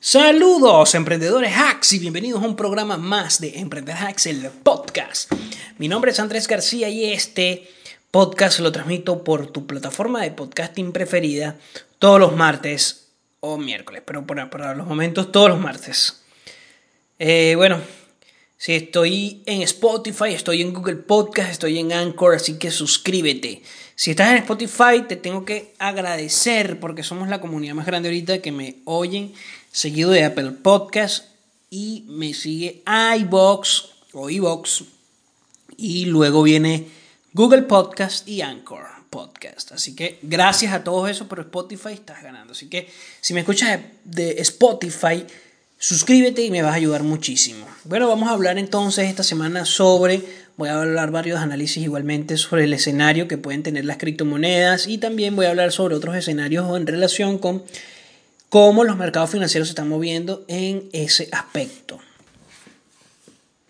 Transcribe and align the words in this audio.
Saludos 0.00 0.94
emprendedores 0.94 1.52
hacks 1.56 1.92
y 1.92 1.98
bienvenidos 1.98 2.40
a 2.40 2.46
un 2.46 2.54
programa 2.54 2.96
más 2.96 3.40
de 3.40 3.58
Emprender 3.58 3.96
Hacks, 3.96 4.26
el 4.26 4.48
podcast. 4.48 5.32
Mi 5.76 5.88
nombre 5.88 6.12
es 6.12 6.20
Andrés 6.20 6.46
García 6.46 6.88
y 6.88 7.12
este 7.12 7.68
podcast 8.12 8.60
lo 8.60 8.70
transmito 8.70 9.24
por 9.24 9.48
tu 9.48 9.66
plataforma 9.66 10.22
de 10.22 10.30
podcasting 10.30 10.92
preferida 10.92 11.58
todos 11.98 12.20
los 12.20 12.36
martes 12.36 13.08
o 13.40 13.58
miércoles, 13.58 14.00
pero 14.06 14.24
por, 14.24 14.38
los 14.76 14.86
momentos 14.86 15.32
todos 15.32 15.48
los 15.48 15.58
martes. 15.58 16.22
Eh, 17.18 17.54
bueno, 17.56 17.80
si 18.56 18.74
estoy 18.74 19.42
en 19.46 19.62
Spotify, 19.62 20.32
estoy 20.32 20.62
en 20.62 20.72
Google 20.72 20.96
Podcast, 20.96 21.50
estoy 21.50 21.76
en 21.80 21.92
Anchor, 21.92 22.36
así 22.36 22.56
que 22.56 22.70
suscríbete. 22.70 23.62
Si 23.96 24.12
estás 24.12 24.30
en 24.30 24.38
Spotify, 24.38 25.02
te 25.08 25.16
tengo 25.16 25.44
que 25.44 25.74
agradecer 25.80 26.78
porque 26.78 27.02
somos 27.02 27.28
la 27.28 27.40
comunidad 27.40 27.74
más 27.74 27.86
grande 27.86 28.08
ahorita 28.08 28.40
que 28.40 28.52
me 28.52 28.76
oyen 28.84 29.32
seguido 29.72 30.10
de 30.10 30.24
Apple 30.24 30.52
Podcast 30.62 31.24
y 31.70 32.04
me 32.08 32.34
sigue 32.34 32.82
iBox 33.18 33.90
o 34.12 34.30
iBox 34.30 34.84
y 35.76 36.06
luego 36.06 36.42
viene 36.42 36.88
Google 37.32 37.62
Podcast 37.62 38.26
y 38.28 38.42
Anchor 38.42 38.84
Podcast. 39.10 39.72
Así 39.72 39.94
que 39.94 40.18
gracias 40.22 40.72
a 40.72 40.84
todos 40.84 41.08
eso, 41.10 41.28
pero 41.28 41.42
Spotify 41.42 41.92
estás 41.92 42.22
ganando. 42.22 42.52
Así 42.52 42.68
que 42.68 42.88
si 43.20 43.34
me 43.34 43.40
escuchas 43.40 43.80
de, 44.04 44.40
Spotify, 44.40 45.24
suscríbete 45.78 46.42
y 46.42 46.50
me 46.50 46.62
vas 46.62 46.72
a 46.72 46.76
ayudar 46.76 47.02
muchísimo. 47.02 47.66
Bueno, 47.84 48.08
vamos 48.08 48.28
a 48.28 48.32
hablar 48.32 48.58
entonces 48.58 49.08
esta 49.08 49.22
semana 49.22 49.64
sobre, 49.64 50.22
voy 50.56 50.68
a 50.68 50.80
hablar 50.80 51.10
varios 51.10 51.38
análisis 51.38 51.82
igualmente 51.82 52.36
sobre 52.36 52.64
el 52.64 52.72
escenario 52.72 53.28
que 53.28 53.38
pueden 53.38 53.62
tener 53.62 53.84
las 53.84 53.98
criptomonedas 53.98 54.88
y 54.88 54.98
también 54.98 55.36
voy 55.36 55.46
a 55.46 55.50
hablar 55.50 55.72
sobre 55.72 55.94
otros 55.94 56.16
escenarios 56.16 56.76
en 56.76 56.86
relación 56.86 57.38
con 57.38 57.62
cómo 58.48 58.84
los 58.84 58.96
mercados 58.96 59.30
financieros 59.30 59.68
se 59.68 59.72
están 59.72 59.88
moviendo 59.88 60.44
en 60.48 60.88
ese 60.92 61.28
aspecto. 61.32 61.98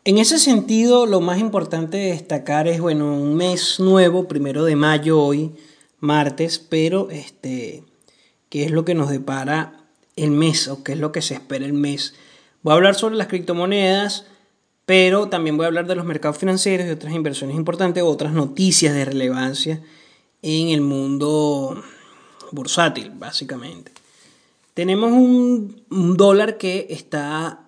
En 0.04 0.18
ese 0.18 0.38
sentido, 0.38 1.04
lo 1.06 1.20
más 1.20 1.38
importante 1.38 1.98
de 1.98 2.12
destacar 2.12 2.66
es, 2.66 2.80
bueno, 2.80 3.12
un 3.12 3.34
mes 3.34 3.78
nuevo, 3.78 4.26
primero 4.26 4.64
de 4.64 4.76
mayo 4.76 5.20
hoy, 5.20 5.52
martes, 6.00 6.58
pero 6.58 7.10
este, 7.10 7.84
¿qué 8.48 8.64
es 8.64 8.70
lo 8.70 8.84
que 8.84 8.94
nos 8.94 9.10
depara 9.10 9.84
el 10.16 10.30
mes 10.30 10.68
o 10.68 10.82
qué 10.82 10.92
es 10.92 10.98
lo 10.98 11.12
que 11.12 11.20
se 11.20 11.34
espera 11.34 11.66
el 11.66 11.74
mes? 11.74 12.14
Voy 12.62 12.72
a 12.72 12.76
hablar 12.76 12.94
sobre 12.94 13.16
las 13.16 13.26
criptomonedas, 13.26 14.24
pero 14.86 15.28
también 15.28 15.58
voy 15.58 15.64
a 15.64 15.66
hablar 15.66 15.86
de 15.86 15.96
los 15.96 16.06
mercados 16.06 16.38
financieros 16.38 16.86
y 16.86 16.90
otras 16.90 17.12
inversiones 17.12 17.56
importantes, 17.56 18.02
otras 18.02 18.32
noticias 18.32 18.94
de 18.94 19.04
relevancia 19.04 19.82
en 20.40 20.70
el 20.70 20.80
mundo 20.80 21.82
bursátil, 22.52 23.10
básicamente. 23.10 23.97
Tenemos 24.78 25.10
un, 25.10 26.16
dólar 26.16 26.56
que 26.56 26.86
está 26.90 27.66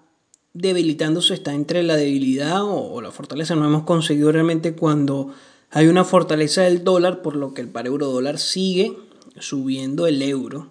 debilitándose, 0.55 1.35
está 1.35 1.55
entre 1.55 1.83
la 1.83 1.97
debilidad 1.97 2.63
o, 2.63 3.01
la 3.01 3.11
fortaleza. 3.11 3.57
No 3.57 3.67
hemos 3.67 3.83
conseguido 3.83 4.31
realmente 4.31 4.77
cuando 4.77 5.33
hay 5.73 5.89
una 5.89 6.05
fortaleza 6.05 6.63
del 6.63 6.85
dólar, 6.85 7.21
por 7.21 7.35
lo 7.35 7.53
que 7.53 7.63
el 7.63 7.69
par 7.69 7.89
euro 7.89 8.07
dólar 8.07 8.39
sigue 8.39 8.97
subiendo 9.41 10.07
el 10.07 10.23
euro. 10.23 10.71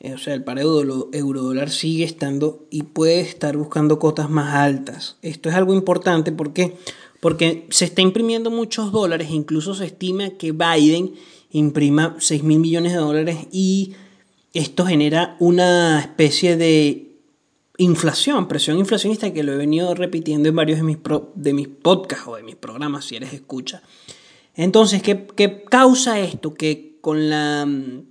Eh, 0.00 0.14
o 0.14 0.18
sea, 0.18 0.34
el 0.34 0.42
par 0.42 0.58
euro, 0.58 1.10
dólar 1.12 1.70
sigue 1.70 2.02
estando 2.02 2.66
y 2.68 2.82
puede 2.82 3.20
estar 3.20 3.56
buscando 3.56 4.00
cotas 4.00 4.28
más 4.28 4.56
altas. 4.56 5.16
Esto 5.22 5.48
es 5.48 5.54
algo 5.54 5.74
importante 5.74 6.32
porque, 6.32 6.76
porque 7.20 7.68
se 7.70 7.84
está 7.84 8.02
imprimiendo 8.02 8.50
muchos 8.50 8.90
dólares, 8.90 9.30
incluso 9.30 9.76
se 9.76 9.84
estima 9.84 10.30
que 10.30 10.50
Biden 10.50 11.12
imprima 11.52 12.16
6 12.18 12.42
mil 12.42 12.58
millones 12.58 12.94
de 12.94 12.98
dólares 12.98 13.46
y 13.52 13.92
esto 14.52 14.84
genera 14.86 15.36
una 15.38 16.00
especie 16.00 16.56
de 16.56 17.12
inflación, 17.78 18.48
presión 18.48 18.78
inflacionista 18.78 19.32
que 19.32 19.42
lo 19.42 19.52
he 19.52 19.56
venido 19.56 19.94
repitiendo 19.94 20.48
en 20.48 20.56
varios 20.56 20.78
de 20.78 20.84
mis, 20.84 20.98
de 21.34 21.52
mis 21.52 21.68
podcasts 21.68 22.28
o 22.28 22.36
de 22.36 22.42
mis 22.42 22.56
programas, 22.56 23.06
si 23.06 23.16
eres 23.16 23.32
escucha. 23.32 23.82
Entonces, 24.54 25.02
¿qué, 25.02 25.26
¿qué, 25.34 25.64
causa 25.64 26.20
esto? 26.20 26.54
Que 26.54 26.98
con 27.00 27.30
la 27.30 27.64
mm, 27.66 28.04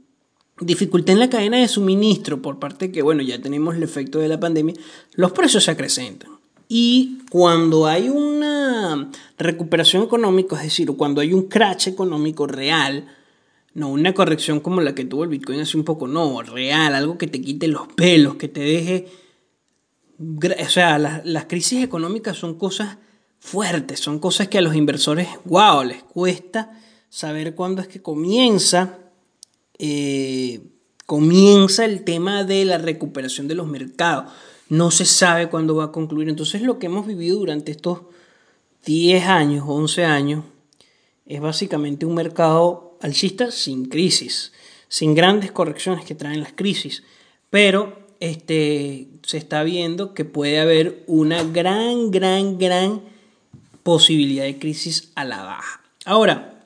dificultad 0.62 1.14
en 1.14 1.20
la 1.20 1.30
cadena 1.30 1.58
de 1.58 1.68
suministro 1.68 2.42
por 2.42 2.60
parte 2.60 2.92
que, 2.92 3.02
bueno, 3.02 3.22
ya 3.22 3.40
tenemos 3.40 3.76
el 3.76 3.84
efecto 3.84 4.20
de 4.20 4.28
la 4.28 4.40
pandemia, 4.40 4.76
los 5.14 5.32
precios 5.32 5.64
se 5.64 5.72
acrecentan. 5.72 6.32
Y 6.68 7.20
cuando 7.30 7.86
hay 7.86 8.10
una 8.10 9.12
recuperación 9.38 10.04
económica, 10.04 10.56
es 10.56 10.64
decir, 10.64 10.90
cuando 10.96 11.22
hay 11.22 11.34
un 11.34 11.48
crash 11.50 11.90
económico 11.90 12.48
real, 12.48 13.06
no, 13.74 13.90
una 13.90 14.14
corrección 14.14 14.60
como 14.60 14.82
la 14.82 14.94
que 14.94 15.06
tuvo 15.06 15.24
el 15.24 15.30
Bitcoin 15.30 15.62
hace 15.62 15.78
un 15.78 15.86
poco, 15.86 16.08
no, 16.08 16.42
real, 16.42 16.94
algo 16.94 17.18
que 17.18 17.28
te 17.28 17.42
quite 17.42 17.68
los 17.68 17.88
pelos, 17.90 18.36
que 18.36 18.48
te 18.48 18.60
deje... 18.60 19.08
O 20.20 20.70
sea, 20.70 21.00
las, 21.00 21.46
crisis 21.46 21.84
económicas 21.84 22.38
son 22.38 22.56
cosas 22.56 22.98
fuertes, 23.40 24.00
son 24.00 24.20
cosas 24.20 24.50
que 24.50 24.60
a 24.60 24.62
los 24.62 24.76
inversores, 24.76 25.28
wow, 25.46 25.84
les 25.84 26.04
cuesta 26.04 26.80
saber 27.10 27.56
cuándo 27.56 27.82
es 27.82 27.88
que 27.88 28.04
comienza, 28.04 29.00
eh, 29.80 30.62
comienza 31.08 31.86
el 31.86 32.04
tema 32.04 32.44
de 32.44 32.66
la 32.66 32.78
recuperación 32.78 33.48
de 33.48 33.56
los 33.56 33.68
mercados. 33.68 34.32
No 34.70 34.92
se 34.92 35.06
sabe 35.06 35.50
cuándo 35.50 35.76
va 35.76 35.86
a 35.86 35.92
concluir. 35.92 36.30
Entonces 36.30 36.62
lo 36.62 36.78
que 36.78 36.86
hemos 36.86 37.08
vivido 37.08 37.40
durante 37.40 37.72
estos 37.72 38.02
10 38.86 39.26
años, 39.26 39.66
11 39.68 40.06
años, 40.06 40.46
es 41.26 41.42
básicamente 41.42 42.06
un 42.06 42.14
mercado 42.14 42.91
alcista 43.02 43.52
sin 43.52 43.86
crisis, 43.86 44.54
sin 44.88 45.16
grandes 45.16 45.52
correcciones 45.52 46.06
que 46.06 46.16
traen 46.16 46.42
las 46.42 46.54
crisis, 46.54 47.04
pero 47.50 48.00
este, 48.20 49.08
se 49.24 49.38
está 49.38 49.64
viendo 49.64 50.14
que 50.14 50.26
puede 50.26 50.60
haber 50.60 51.04
una 51.08 51.44
gran, 51.44 52.12
gran, 52.12 52.58
gran 52.58 53.02
posibilidad 53.84 54.44
de 54.44 54.60
crisis 54.60 55.12
a 55.16 55.26
la 55.26 55.44
baja. 55.44 55.82
Ahora, 56.06 56.66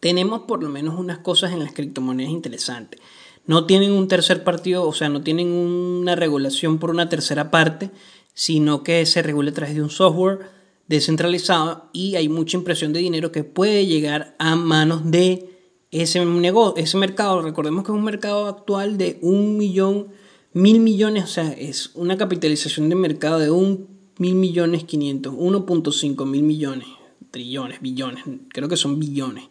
tenemos 0.00 0.42
por 0.42 0.62
lo 0.62 0.68
menos 0.68 0.98
unas 0.98 1.18
cosas 1.18 1.52
en 1.52 1.60
las 1.60 1.72
criptomonedas 1.72 2.32
interesantes. 2.32 3.00
No 3.46 3.66
tienen 3.66 3.92
un 3.92 4.08
tercer 4.08 4.42
partido, 4.42 4.86
o 4.86 4.92
sea, 4.92 5.08
no 5.08 5.22
tienen 5.22 5.48
una 5.48 6.16
regulación 6.16 6.78
por 6.78 6.90
una 6.90 7.08
tercera 7.08 7.50
parte, 7.50 7.90
sino 8.34 8.82
que 8.82 9.06
se 9.06 9.22
regula 9.22 9.50
a 9.50 9.54
través 9.54 9.74
de 9.74 9.82
un 9.82 9.90
software 9.90 10.53
descentralizado 10.88 11.88
y 11.92 12.16
hay 12.16 12.28
mucha 12.28 12.56
impresión 12.56 12.92
de 12.92 13.00
dinero 13.00 13.32
que 13.32 13.44
puede 13.44 13.86
llegar 13.86 14.34
a 14.38 14.56
manos 14.56 15.10
de 15.10 15.50
ese, 15.90 16.24
negocio, 16.24 16.82
ese 16.82 16.96
mercado. 16.96 17.40
Recordemos 17.42 17.84
que 17.84 17.92
es 17.92 17.96
un 17.96 18.04
mercado 18.04 18.46
actual 18.46 18.98
de 18.98 19.18
un 19.22 19.56
millón, 19.56 20.08
mil 20.52 20.80
millones, 20.80 21.24
o 21.24 21.28
sea, 21.28 21.52
es 21.52 21.90
una 21.94 22.16
capitalización 22.16 22.88
de 22.88 22.96
mercado 22.96 23.38
de 23.38 23.50
un 23.50 23.88
mil 24.18 24.34
millones 24.34 24.84
quinientos, 24.84 25.34
1.5 25.34 26.26
mil 26.26 26.42
millones, 26.42 26.86
trillones, 27.30 27.80
billones, 27.80 28.24
creo 28.48 28.68
que 28.68 28.76
son 28.76 28.98
billones. 28.98 29.44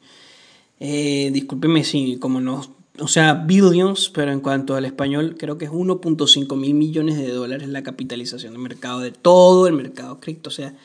Eh, 0.79 1.29
discúlpeme 1.33 1.83
si 1.83 2.17
como 2.17 2.41
no, 2.41 2.61
o 2.99 3.07
sea, 3.07 3.33
billions, 3.33 4.09
pero 4.09 4.31
en 4.31 4.39
cuanto 4.39 4.75
al 4.75 4.85
español, 4.85 5.35
creo 5.37 5.57
que 5.57 5.65
es 5.65 5.71
1.5 5.71 6.55
mil 6.55 6.73
millones 6.73 7.17
de 7.17 7.29
dólares 7.29 7.67
la 7.69 7.83
capitalización 7.83 8.53
de 8.53 8.59
mercado 8.59 8.99
de 8.99 9.11
todo 9.11 9.67
el 9.67 9.73
mercado 9.73 10.19
cripto, 10.19 10.49
o 10.49 10.53
sea, 10.53 10.75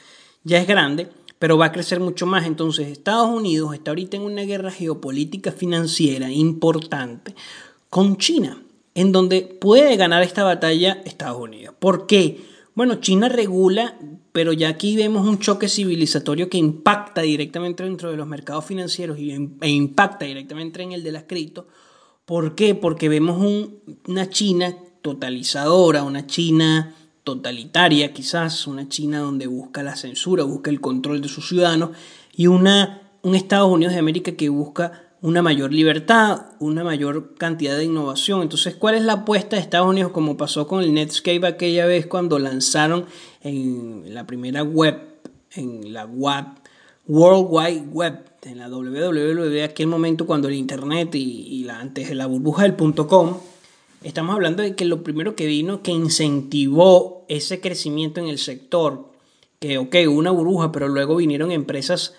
ya 0.48 0.58
es 0.58 0.66
grande, 0.66 1.08
pero 1.38 1.58
va 1.58 1.66
a 1.66 1.72
crecer 1.72 2.00
mucho 2.00 2.26
más. 2.26 2.46
Entonces 2.46 2.88
Estados 2.88 3.28
Unidos 3.28 3.74
está 3.74 3.90
ahorita 3.90 4.16
en 4.16 4.24
una 4.24 4.42
guerra 4.42 4.70
geopolítica 4.70 5.52
financiera 5.52 6.32
importante 6.32 7.34
con 7.90 8.16
China, 8.16 8.60
en 8.94 9.12
donde 9.12 9.42
puede 9.42 9.96
ganar 9.96 10.22
esta 10.22 10.42
batalla 10.42 11.02
Estados 11.04 11.40
Unidos. 11.40 11.74
¿Por 11.78 12.06
qué? 12.06 12.40
Bueno, 12.74 12.96
China 12.96 13.28
regula, 13.28 13.98
pero 14.32 14.52
ya 14.52 14.68
aquí 14.68 14.96
vemos 14.96 15.26
un 15.26 15.38
choque 15.38 15.68
civilizatorio 15.68 16.48
que 16.48 16.58
impacta 16.58 17.22
directamente 17.22 17.84
dentro 17.84 18.10
de 18.10 18.16
los 18.16 18.26
mercados 18.26 18.64
financieros 18.64 19.18
e 19.18 19.68
impacta 19.68 20.24
directamente 20.24 20.82
en 20.82 20.92
el 20.92 21.02
de 21.02 21.12
las 21.12 21.24
cripto. 21.24 21.66
¿Por 22.24 22.54
qué? 22.54 22.74
Porque 22.74 23.08
vemos 23.08 23.38
una 24.06 24.30
China 24.30 24.76
totalizadora, 25.02 26.02
una 26.02 26.26
China 26.26 26.94
totalitaria, 27.28 28.14
quizás 28.14 28.66
una 28.66 28.88
China 28.88 29.18
donde 29.18 29.46
busca 29.46 29.82
la 29.82 29.96
censura, 29.96 30.44
busca 30.44 30.70
el 30.70 30.80
control 30.80 31.20
de 31.20 31.28
sus 31.28 31.46
ciudadanos, 31.46 31.90
y 32.34 32.46
una, 32.46 33.02
un 33.20 33.34
Estados 33.34 33.70
Unidos 33.70 33.92
de 33.92 34.00
América 34.00 34.32
que 34.32 34.48
busca 34.48 35.10
una 35.20 35.42
mayor 35.42 35.74
libertad, 35.74 36.46
una 36.58 36.84
mayor 36.84 37.34
cantidad 37.34 37.76
de 37.76 37.84
innovación. 37.84 38.40
Entonces, 38.40 38.76
¿cuál 38.76 38.94
es 38.94 39.02
la 39.02 39.12
apuesta 39.12 39.56
de 39.56 39.62
Estados 39.62 39.88
Unidos 39.88 40.10
como 40.12 40.38
pasó 40.38 40.66
con 40.66 40.82
el 40.82 40.94
Netscape 40.94 41.46
aquella 41.46 41.84
vez 41.84 42.06
cuando 42.06 42.38
lanzaron 42.38 43.04
en 43.42 44.14
la 44.14 44.26
primera 44.26 44.62
web, 44.62 44.98
en 45.52 45.92
la 45.92 46.06
web, 46.06 46.46
World 47.08 47.46
Wide 47.50 47.88
Web, 47.92 48.24
en 48.44 48.58
la 48.58 48.70
www, 48.70 49.64
aquel 49.64 49.86
momento 49.86 50.24
cuando 50.26 50.48
el 50.48 50.54
Internet 50.54 51.14
y, 51.14 51.18
y 51.20 51.64
la, 51.64 51.78
antes 51.78 52.08
de 52.08 52.14
la 52.14 52.24
burbuja 52.24 52.62
del 52.62 52.74
.com, 53.06 53.36
Estamos 54.02 54.34
hablando 54.34 54.62
de 54.62 54.76
que 54.76 54.84
lo 54.84 55.02
primero 55.02 55.34
que 55.34 55.46
vino 55.46 55.82
que 55.82 55.90
incentivó 55.90 57.24
ese 57.28 57.60
crecimiento 57.60 58.20
en 58.20 58.28
el 58.28 58.38
sector, 58.38 59.10
que 59.58 59.78
ok, 59.78 59.96
una 60.08 60.30
burbuja, 60.30 60.70
pero 60.70 60.86
luego 60.88 61.16
vinieron 61.16 61.50
empresas 61.50 62.14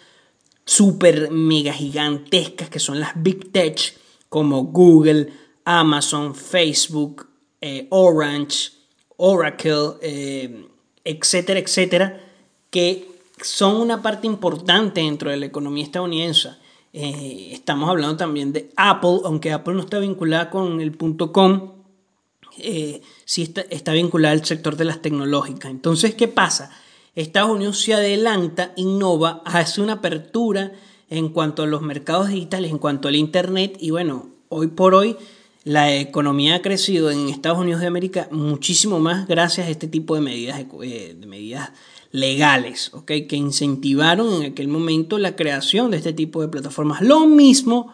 súper 0.65 1.31
mega 1.31 1.71
gigantescas 1.71 2.69
que 2.69 2.79
son 2.79 2.99
las 2.99 3.11
Big 3.15 3.51
Tech, 3.51 3.97
como 4.27 4.65
Google, 4.65 5.31
Amazon, 5.63 6.35
Facebook, 6.35 7.27
eh, 7.61 7.87
Orange, 7.89 8.71
Oracle, 9.17 9.93
eh, 10.01 10.65
etcétera, 11.03 11.59
etcétera, 11.59 12.21
que 12.69 13.07
son 13.41 13.77
una 13.77 14.01
parte 14.01 14.27
importante 14.27 15.01
dentro 15.01 15.31
de 15.31 15.37
la 15.37 15.45
economía 15.45 15.85
estadounidense. 15.85 16.49
Eh, 16.93 17.49
estamos 17.51 17.89
hablando 17.89 18.17
también 18.17 18.51
de 18.51 18.71
Apple, 18.75 19.19
aunque 19.25 19.51
Apple 19.51 19.75
no 19.75 19.81
está 19.81 19.99
vinculada 19.99 20.49
con 20.49 20.81
el 20.81 20.91
punto 20.91 21.31
com, 21.31 21.73
eh, 22.57 23.01
sí 23.25 23.43
está, 23.43 23.61
está 23.69 23.93
vinculada 23.93 24.33
al 24.33 24.43
sector 24.43 24.75
de 24.75 24.85
las 24.85 25.01
tecnológicas. 25.01 25.69
Entonces, 25.69 26.15
¿qué 26.15 26.27
pasa? 26.27 26.71
Estados 27.15 27.51
Unidos 27.51 27.79
se 27.81 27.93
adelanta, 27.93 28.73
innova, 28.75 29.41
hace 29.45 29.81
una 29.81 29.93
apertura 29.93 30.73
en 31.09 31.29
cuanto 31.29 31.63
a 31.63 31.67
los 31.67 31.81
mercados 31.81 32.29
digitales, 32.29 32.71
en 32.71 32.77
cuanto 32.77 33.07
al 33.07 33.15
Internet, 33.15 33.77
y 33.79 33.91
bueno, 33.91 34.29
hoy 34.49 34.67
por 34.67 34.93
hoy 34.95 35.15
la 35.63 35.93
economía 35.95 36.55
ha 36.55 36.61
crecido 36.61 37.11
en 37.11 37.29
Estados 37.29 37.59
Unidos 37.59 37.81
de 37.81 37.87
América 37.87 38.27
muchísimo 38.31 38.99
más 38.99 39.27
gracias 39.27 39.67
a 39.67 39.69
este 39.69 39.87
tipo 39.87 40.15
de 40.15 40.21
medidas, 40.21 40.59
eh, 40.83 41.15
de 41.19 41.27
medidas 41.27 41.71
legales, 42.11 42.91
¿okay? 42.93 43.27
que 43.27 43.35
incentivaron 43.35 44.41
en 44.41 44.51
aquel 44.51 44.67
momento 44.67 45.17
la 45.17 45.35
creación 45.35 45.91
de 45.91 45.97
este 45.97 46.13
tipo 46.13 46.41
de 46.41 46.47
plataformas. 46.47 47.01
Lo 47.01 47.27
mismo 47.27 47.93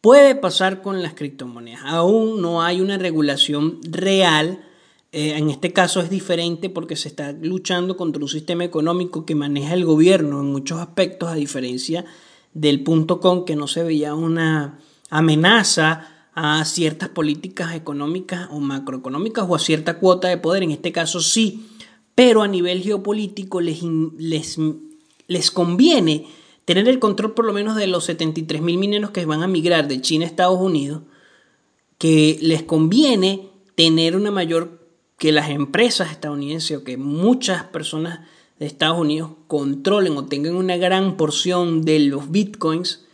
puede 0.00 0.34
pasar 0.34 0.82
con 0.82 1.02
las 1.02 1.14
criptomonedas. 1.14 1.82
Aún 1.84 2.40
no 2.40 2.62
hay 2.62 2.80
una 2.80 2.98
regulación 2.98 3.80
real. 3.82 4.64
Eh, 5.10 5.34
en 5.36 5.50
este 5.50 5.72
caso 5.72 6.00
es 6.00 6.10
diferente 6.10 6.70
porque 6.70 6.94
se 6.94 7.08
está 7.08 7.32
luchando 7.32 7.96
contra 7.96 8.22
un 8.22 8.28
sistema 8.28 8.64
económico 8.64 9.24
que 9.24 9.34
maneja 9.34 9.74
el 9.74 9.84
gobierno 9.84 10.40
en 10.40 10.52
muchos 10.52 10.78
aspectos, 10.78 11.30
a 11.30 11.34
diferencia 11.34 12.04
del 12.54 12.82
punto 12.82 13.20
com 13.20 13.44
que 13.44 13.56
no 13.56 13.66
se 13.66 13.82
veía 13.82 14.14
una 14.14 14.78
amenaza 15.10 16.08
a 16.34 16.64
ciertas 16.64 17.08
políticas 17.08 17.74
económicas 17.74 18.48
o 18.52 18.60
macroeconómicas 18.60 19.46
o 19.48 19.56
a 19.56 19.58
cierta 19.58 19.98
cuota 19.98 20.28
de 20.28 20.38
poder, 20.38 20.62
en 20.62 20.70
este 20.70 20.92
caso 20.92 21.20
sí, 21.20 21.66
pero 22.18 22.42
a 22.42 22.48
nivel 22.48 22.82
geopolítico 22.82 23.60
les, 23.60 23.80
les, 24.18 24.58
les 25.28 25.50
conviene 25.52 26.26
tener 26.64 26.88
el 26.88 26.98
control 26.98 27.32
por 27.32 27.44
lo 27.44 27.52
menos 27.52 27.76
de 27.76 27.86
los 27.86 28.06
73 28.06 28.60
mil 28.60 28.76
mineros 28.76 29.12
que 29.12 29.24
van 29.24 29.44
a 29.44 29.46
migrar 29.46 29.86
de 29.86 30.00
China 30.00 30.24
a 30.24 30.26
Estados 30.26 30.60
Unidos, 30.60 31.02
que 31.96 32.36
les 32.42 32.64
conviene 32.64 33.50
tener 33.76 34.16
una 34.16 34.32
mayor, 34.32 34.80
que 35.16 35.30
las 35.30 35.48
empresas 35.50 36.10
estadounidenses 36.10 36.78
o 36.78 36.82
que 36.82 36.96
muchas 36.96 37.62
personas 37.62 38.26
de 38.58 38.66
Estados 38.66 38.98
Unidos 38.98 39.30
controlen 39.46 40.16
o 40.16 40.24
tengan 40.24 40.56
una 40.56 40.76
gran 40.76 41.16
porción 41.16 41.84
de 41.84 42.00
los 42.00 42.32
bitcoins, 42.32 43.04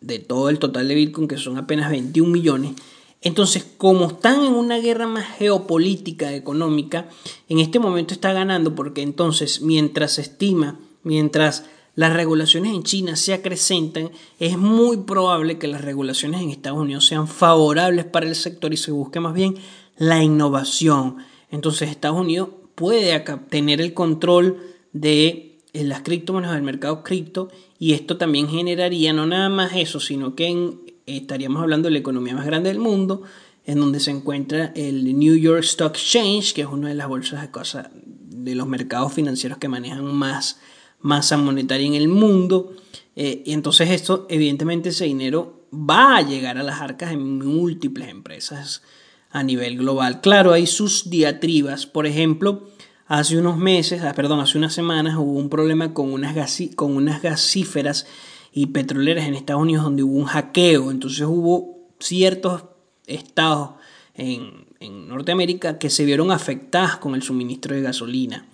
de 0.00 0.18
todo 0.18 0.48
el 0.48 0.58
total 0.58 0.88
de 0.88 0.96
bitcoin, 0.96 1.28
que 1.28 1.36
son 1.36 1.58
apenas 1.58 1.92
21 1.92 2.28
millones, 2.28 2.72
entonces, 3.20 3.66
como 3.76 4.06
están 4.06 4.44
en 4.44 4.54
una 4.54 4.78
guerra 4.78 5.06
más 5.06 5.26
geopolítica, 5.38 6.34
económica, 6.34 7.08
en 7.48 7.58
este 7.58 7.80
momento 7.80 8.14
está 8.14 8.32
ganando 8.32 8.74
porque 8.74 9.02
entonces, 9.02 9.60
mientras 9.60 10.12
se 10.12 10.22
estima, 10.22 10.78
mientras 11.02 11.64
las 11.96 12.12
regulaciones 12.12 12.72
en 12.72 12.84
China 12.84 13.16
se 13.16 13.34
acrecentan, 13.34 14.12
es 14.38 14.56
muy 14.56 14.98
probable 14.98 15.58
que 15.58 15.66
las 15.66 15.80
regulaciones 15.80 16.42
en 16.42 16.50
Estados 16.50 16.78
Unidos 16.78 17.06
sean 17.06 17.26
favorables 17.26 18.04
para 18.04 18.28
el 18.28 18.36
sector 18.36 18.72
y 18.72 18.76
se 18.76 18.92
busque 18.92 19.18
más 19.18 19.34
bien 19.34 19.56
la 19.96 20.22
innovación. 20.22 21.16
Entonces, 21.50 21.90
Estados 21.90 22.20
Unidos 22.20 22.50
puede 22.76 23.18
tener 23.50 23.80
el 23.80 23.94
control 23.94 24.58
de 24.92 25.58
eh, 25.72 25.82
las 25.82 26.02
criptomonedas 26.02 26.54
del 26.54 26.62
mercado 26.62 27.02
cripto 27.02 27.48
y 27.80 27.94
esto 27.94 28.16
también 28.16 28.48
generaría 28.48 29.12
no 29.12 29.26
nada 29.26 29.48
más 29.48 29.72
eso, 29.74 29.98
sino 29.98 30.36
que 30.36 30.46
en 30.46 30.80
estaríamos 31.16 31.62
hablando 31.62 31.86
de 31.86 31.92
la 31.92 31.98
economía 31.98 32.34
más 32.34 32.46
grande 32.46 32.68
del 32.68 32.78
mundo, 32.78 33.22
en 33.64 33.80
donde 33.80 34.00
se 34.00 34.10
encuentra 34.10 34.72
el 34.76 35.18
New 35.18 35.36
York 35.36 35.64
Stock 35.64 35.94
Exchange, 35.94 36.54
que 36.54 36.62
es 36.62 36.68
una 36.68 36.88
de 36.88 36.94
las 36.94 37.08
bolsas 37.08 37.40
de 37.42 37.50
cosas 37.50 37.88
de 37.94 38.54
los 38.54 38.66
mercados 38.66 39.12
financieros 39.12 39.58
que 39.58 39.68
manejan 39.68 40.04
más 40.14 40.60
masa 41.00 41.36
monetaria 41.36 41.86
en 41.86 41.94
el 41.94 42.08
mundo. 42.08 42.72
Eh, 43.16 43.42
y 43.44 43.52
entonces 43.52 43.90
esto, 43.90 44.26
evidentemente, 44.28 44.90
ese 44.90 45.04
dinero 45.04 45.66
va 45.72 46.16
a 46.16 46.22
llegar 46.22 46.58
a 46.58 46.62
las 46.62 46.80
arcas 46.80 47.10
de 47.10 47.16
múltiples 47.16 48.08
empresas 48.08 48.82
a 49.30 49.42
nivel 49.42 49.76
global. 49.76 50.20
Claro, 50.20 50.52
hay 50.52 50.66
sus 50.66 51.10
diatribas. 51.10 51.86
Por 51.86 52.06
ejemplo, 52.06 52.68
hace 53.06 53.36
unos 53.36 53.58
meses, 53.58 54.02
ah, 54.02 54.14
perdón, 54.14 54.40
hace 54.40 54.58
unas 54.58 54.72
semanas 54.72 55.16
hubo 55.16 55.32
un 55.32 55.50
problema 55.50 55.92
con 55.92 56.12
unas, 56.12 56.62
con 56.74 56.96
unas 56.96 57.22
gasíferas 57.22 58.06
y 58.52 58.66
petroleras 58.66 59.26
en 59.26 59.34
Estados 59.34 59.62
Unidos 59.62 59.84
donde 59.84 60.02
hubo 60.02 60.16
un 60.16 60.24
hackeo. 60.24 60.90
Entonces 60.90 61.22
hubo 61.22 61.78
ciertos 61.98 62.64
estados 63.06 63.70
en, 64.14 64.66
Norteamérica 65.08 65.78
que 65.78 65.90
se 65.90 66.04
vieron 66.04 66.30
afectadas 66.30 66.98
con 66.98 67.16
el 67.16 67.22
suministro 67.22 67.74
de 67.74 67.82
gasolina. 67.82 68.46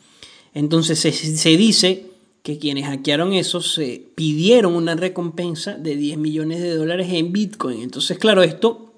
Entonces 0.55 0.99
se, 0.99 1.56
dice 1.56 2.06
que 2.43 2.58
quienes 2.58 2.87
hackearon 2.87 3.35
eso 3.35 3.61
se 3.61 4.06
pidieron 4.14 4.75
una 4.75 4.94
recompensa 4.94 5.75
de 5.75 5.97
10 5.97 6.17
millones 6.17 6.62
de 6.62 6.76
dólares 6.76 7.08
en 7.11 7.32
Bitcoin. 7.32 7.82
Entonces, 7.82 8.17
claro, 8.19 8.43
esto 8.43 8.94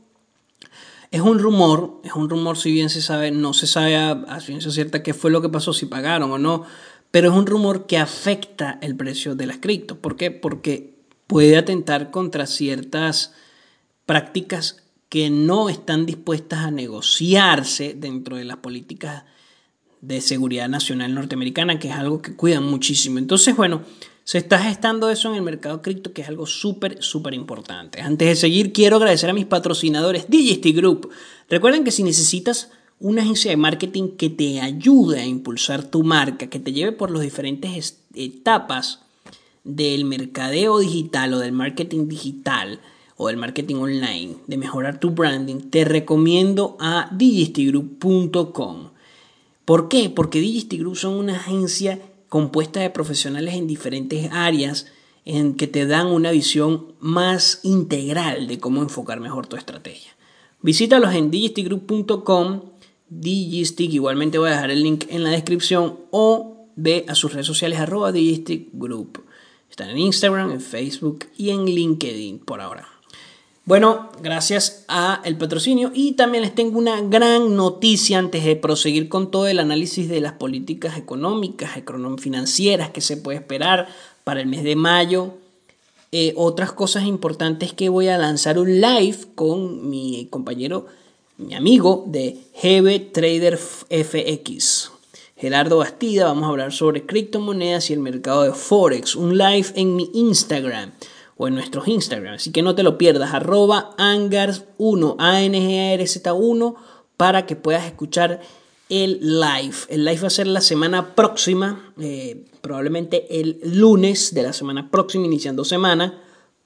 es 1.10 1.20
un 1.20 1.40
rumor, 1.40 2.00
es 2.04 2.12
un 2.12 2.31
rumor 2.31 2.56
si 2.58 2.70
bien 2.70 2.90
se 2.90 3.02
sabe, 3.02 3.32
no 3.32 3.52
se 3.52 3.66
sabe 3.66 3.96
a 3.96 4.38
ciencia 4.40 4.70
cierta 4.70 5.02
qué 5.02 5.14
fue 5.14 5.32
lo 5.32 5.42
que 5.42 5.49
pasó, 5.49 5.72
si 5.72 5.87
pagaron 5.87 6.31
o 6.31 6.38
no, 6.38 6.64
pero 7.16 7.30
es 7.30 7.34
un 7.34 7.46
rumor 7.46 7.86
que 7.86 7.96
afecta 7.96 8.78
el 8.82 8.94
precio 8.94 9.34
de 9.34 9.46
las 9.46 9.56
cripto. 9.56 9.98
¿Por 9.98 10.16
qué? 10.16 10.30
Porque 10.30 10.98
puede 11.26 11.56
atentar 11.56 12.10
contra 12.10 12.44
ciertas 12.44 13.32
prácticas 14.04 14.84
que 15.08 15.30
no 15.30 15.70
están 15.70 16.04
dispuestas 16.04 16.58
a 16.58 16.70
negociarse 16.70 17.94
dentro 17.94 18.36
de 18.36 18.44
las 18.44 18.58
políticas 18.58 19.24
de 20.02 20.20
seguridad 20.20 20.68
nacional 20.68 21.14
norteamericana, 21.14 21.78
que 21.78 21.88
es 21.88 21.94
algo 21.94 22.20
que 22.20 22.36
cuidan 22.36 22.64
muchísimo. 22.64 23.18
Entonces, 23.18 23.56
bueno, 23.56 23.80
se 24.24 24.36
está 24.36 24.58
gestando 24.58 25.08
eso 25.08 25.30
en 25.30 25.36
el 25.36 25.42
mercado 25.42 25.80
cripto, 25.80 26.12
que 26.12 26.20
es 26.20 26.28
algo 26.28 26.44
súper, 26.44 27.02
súper 27.02 27.32
importante. 27.32 28.02
Antes 28.02 28.28
de 28.28 28.36
seguir, 28.36 28.74
quiero 28.74 28.96
agradecer 28.96 29.30
a 29.30 29.32
mis 29.32 29.46
patrocinadores 29.46 30.28
Digisty 30.28 30.74
Group. 30.74 31.08
Recuerden 31.48 31.82
que 31.82 31.92
si 31.92 32.02
necesitas 32.02 32.72
una 32.98 33.22
agencia 33.22 33.50
de 33.50 33.56
marketing 33.56 34.16
que 34.16 34.31
te 34.31 34.60
ayude 34.60 35.20
a 35.20 35.26
impulsar 35.26 35.84
tu 35.84 36.02
marca, 36.02 36.48
que 36.48 36.58
te 36.58 36.72
lleve 36.72 36.93
por 36.93 37.10
las 37.10 37.22
diferentes 37.22 38.00
etapas 38.14 39.00
del 39.64 40.04
mercadeo 40.04 40.78
digital 40.78 41.34
o 41.34 41.38
del 41.38 41.52
marketing 41.52 42.08
digital 42.08 42.81
o 43.16 43.28
del 43.28 43.37
marketing 43.37 43.76
online, 43.76 44.37
de 44.46 44.56
mejorar 44.56 45.00
tu 45.00 45.10
branding, 45.10 45.70
te 45.70 45.84
recomiendo 45.84 46.76
a 46.81 47.08
digistigroup.com. 47.12 48.90
¿Por 49.64 49.88
qué? 49.88 50.10
Porque 50.10 50.40
Digistigroup 50.40 50.97
son 50.97 51.14
una 51.14 51.37
agencia 51.37 51.99
compuesta 52.28 52.80
de 52.80 52.90
profesionales 52.90 53.54
en 53.54 53.66
diferentes 53.66 54.30
áreas 54.32 54.87
en 55.25 55.54
que 55.54 55.66
te 55.66 55.87
dan 55.87 56.06
una 56.06 56.30
visión 56.30 56.94
más 57.00 57.61
integral 57.64 58.47
de 58.47 58.61
cómo 58.61 58.82
enfocar 58.82 59.18
mejor 59.18 59.49
tu 59.49 59.56
estrategia. 59.56 60.12
Visítalos 60.62 61.14
en 61.14 61.32
digistigroup.com, 61.32 62.61
Digistig, 63.08 63.94
igualmente 63.94 64.38
voy 64.38 64.48
a 64.48 64.52
dejar 64.52 64.70
el 64.70 64.82
link 64.82 65.04
en 65.08 65.22
la 65.22 65.30
descripción 65.30 65.98
o 66.10 66.66
ve 66.76 67.04
a 67.08 67.14
sus 67.14 67.32
redes 67.32 67.46
sociales 67.46 67.78
arroba 67.78 68.12
Digistigroup. 68.12 69.25
Están 69.70 69.90
en 69.90 69.98
Instagram, 69.98 70.50
en 70.52 70.60
Facebook 70.60 71.26
y 71.36 71.50
en 71.50 71.64
LinkedIn 71.66 72.38
por 72.40 72.60
ahora. 72.60 72.88
Bueno, 73.66 74.10
gracias 74.22 74.84
a 74.86 75.20
el 75.25 75.36
patrocinio 75.36 75.90
y 75.92 76.12
también 76.12 76.42
les 76.42 76.54
tengo 76.54 76.78
una 76.78 77.00
gran 77.00 77.56
noticia 77.56 78.18
antes 78.18 78.44
de 78.44 78.54
proseguir 78.54 79.08
con 79.08 79.32
todo 79.32 79.48
el 79.48 79.58
análisis 79.58 80.08
de 80.08 80.20
las 80.20 80.34
políticas 80.34 80.96
económicas, 80.96 81.72
financieras 82.18 82.90
que 82.90 83.00
se 83.00 83.16
puede 83.16 83.38
esperar 83.38 83.88
para 84.22 84.40
el 84.40 84.46
mes 84.46 84.62
de 84.62 84.76
mayo. 84.76 85.34
Eh, 86.12 86.32
otras 86.36 86.72
cosas 86.72 87.06
importantes 87.06 87.72
que 87.72 87.88
voy 87.88 88.06
a 88.06 88.18
lanzar 88.18 88.58
un 88.60 88.80
live 88.80 89.18
con 89.34 89.90
mi 89.90 90.28
compañero, 90.30 90.86
mi 91.38 91.55
amigo 91.55 92.05
de 92.07 92.38
GB 92.62 93.12
Trader 93.12 93.59
FX. 93.59 94.90
Gerardo 95.37 95.78
Bastida, 95.78 96.25
vamos 96.25 96.45
a 96.45 96.49
hablar 96.49 96.73
sobre 96.73 97.05
criptomonedas 97.05 97.90
y 97.90 97.93
el 97.93 98.00
mercado 98.00 98.45
de 98.45 98.52
Forex. 98.52 99.16
Un 99.16 99.37
live 99.37 99.66
en 99.75 99.97
mi 99.97 100.11
Instagram 100.14 100.93
o 101.37 101.47
en 101.47 101.55
nuestros 101.55 101.88
Instagram. 101.88 102.35
Así 102.35 102.52
que 102.52 102.62
no 102.62 102.75
te 102.75 102.83
lo 102.83 102.97
pierdas, 102.97 103.35
arroba 103.35 103.95
angars1, 103.99 105.16
a 105.19 105.43
n 105.43 105.61
g 105.61 105.95
r 105.95 106.07
z 106.07 106.33
1 106.33 106.76
para 107.19 107.45
que 107.45 107.55
puedas 107.55 107.85
escuchar 107.85 108.40
el 108.88 109.19
live. 109.21 109.76
El 109.88 110.07
live 110.07 110.21
va 110.23 110.28
a 110.28 110.31
ser 110.31 110.47
la 110.47 110.62
semana 110.62 111.14
próxima, 111.14 111.93
eh, 112.00 112.47
probablemente 112.62 113.40
el 113.40 113.61
lunes 113.62 114.33
de 114.33 114.43
la 114.43 114.55
semana 114.55 114.90
próxima, 114.90 115.26
iniciando 115.26 115.64
semana, 115.66 116.23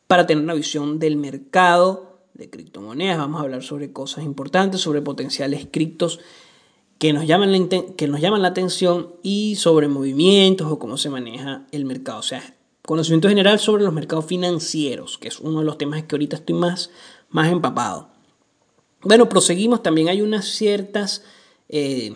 para 0.06 0.26
tener 0.26 0.44
una 0.44 0.54
visión 0.54 1.00
del 1.00 1.16
mercado 1.16 2.09
de 2.40 2.50
criptomonedas. 2.50 3.18
Vamos 3.18 3.40
a 3.40 3.44
hablar 3.44 3.62
sobre 3.62 3.92
cosas 3.92 4.24
importantes, 4.24 4.80
sobre 4.80 5.02
potenciales 5.02 5.68
criptos 5.70 6.18
que 6.98 7.12
nos, 7.12 7.26
llaman 7.26 7.52
la, 7.52 7.68
que 7.96 8.08
nos 8.08 8.20
llaman 8.20 8.42
la 8.42 8.48
atención 8.48 9.14
y 9.22 9.56
sobre 9.56 9.88
movimientos 9.88 10.70
o 10.70 10.78
cómo 10.78 10.96
se 10.96 11.10
maneja 11.10 11.66
el 11.70 11.84
mercado. 11.84 12.18
O 12.18 12.22
sea, 12.22 12.56
conocimiento 12.82 13.28
general 13.28 13.58
sobre 13.60 13.84
los 13.84 13.92
mercados 13.92 14.26
financieros, 14.26 15.18
que 15.18 15.28
es 15.28 15.38
uno 15.38 15.60
de 15.60 15.64
los 15.64 15.78
temas 15.78 16.02
que 16.02 16.16
ahorita 16.16 16.36
estoy 16.36 16.56
más, 16.56 16.90
más 17.28 17.52
empapado. 17.52 18.08
Bueno, 19.02 19.28
proseguimos. 19.28 19.82
También 19.82 20.08
hay 20.08 20.22
unas 20.22 20.46
ciertas, 20.46 21.22
eh, 21.68 22.14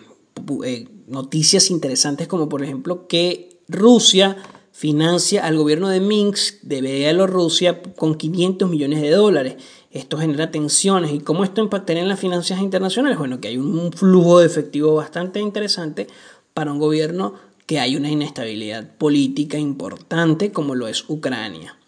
eh, 0.64 0.88
noticias 1.06 1.70
interesantes 1.70 2.28
como 2.28 2.48
por 2.48 2.62
ejemplo 2.62 3.06
que 3.06 3.60
Rusia 3.68 4.36
financia 4.74 5.46
al 5.46 5.56
gobierno 5.56 5.88
de 5.88 6.00
Minsk, 6.00 6.60
de 6.62 6.80
Bielorrusia, 6.80 7.80
con 7.80 8.16
500 8.16 8.68
millones 8.68 9.00
de 9.00 9.10
dólares. 9.10 9.54
Esto 9.92 10.18
genera 10.18 10.50
tensiones. 10.50 11.12
¿Y 11.12 11.20
cómo 11.20 11.44
esto 11.44 11.60
impactaría 11.60 12.02
en 12.02 12.08
las 12.08 12.18
finanzas 12.18 12.60
internacionales? 12.60 13.16
Bueno, 13.16 13.40
que 13.40 13.46
hay 13.46 13.56
un 13.56 13.92
flujo 13.92 14.40
de 14.40 14.46
efectivo 14.46 14.96
bastante 14.96 15.38
interesante 15.38 16.08
para 16.54 16.72
un 16.72 16.80
gobierno 16.80 17.34
que 17.66 17.78
hay 17.78 17.94
una 17.94 18.10
inestabilidad 18.10 18.96
política 18.98 19.58
importante 19.58 20.50
como 20.50 20.74
lo 20.74 20.88
es 20.88 21.04
Ucrania. 21.08 21.78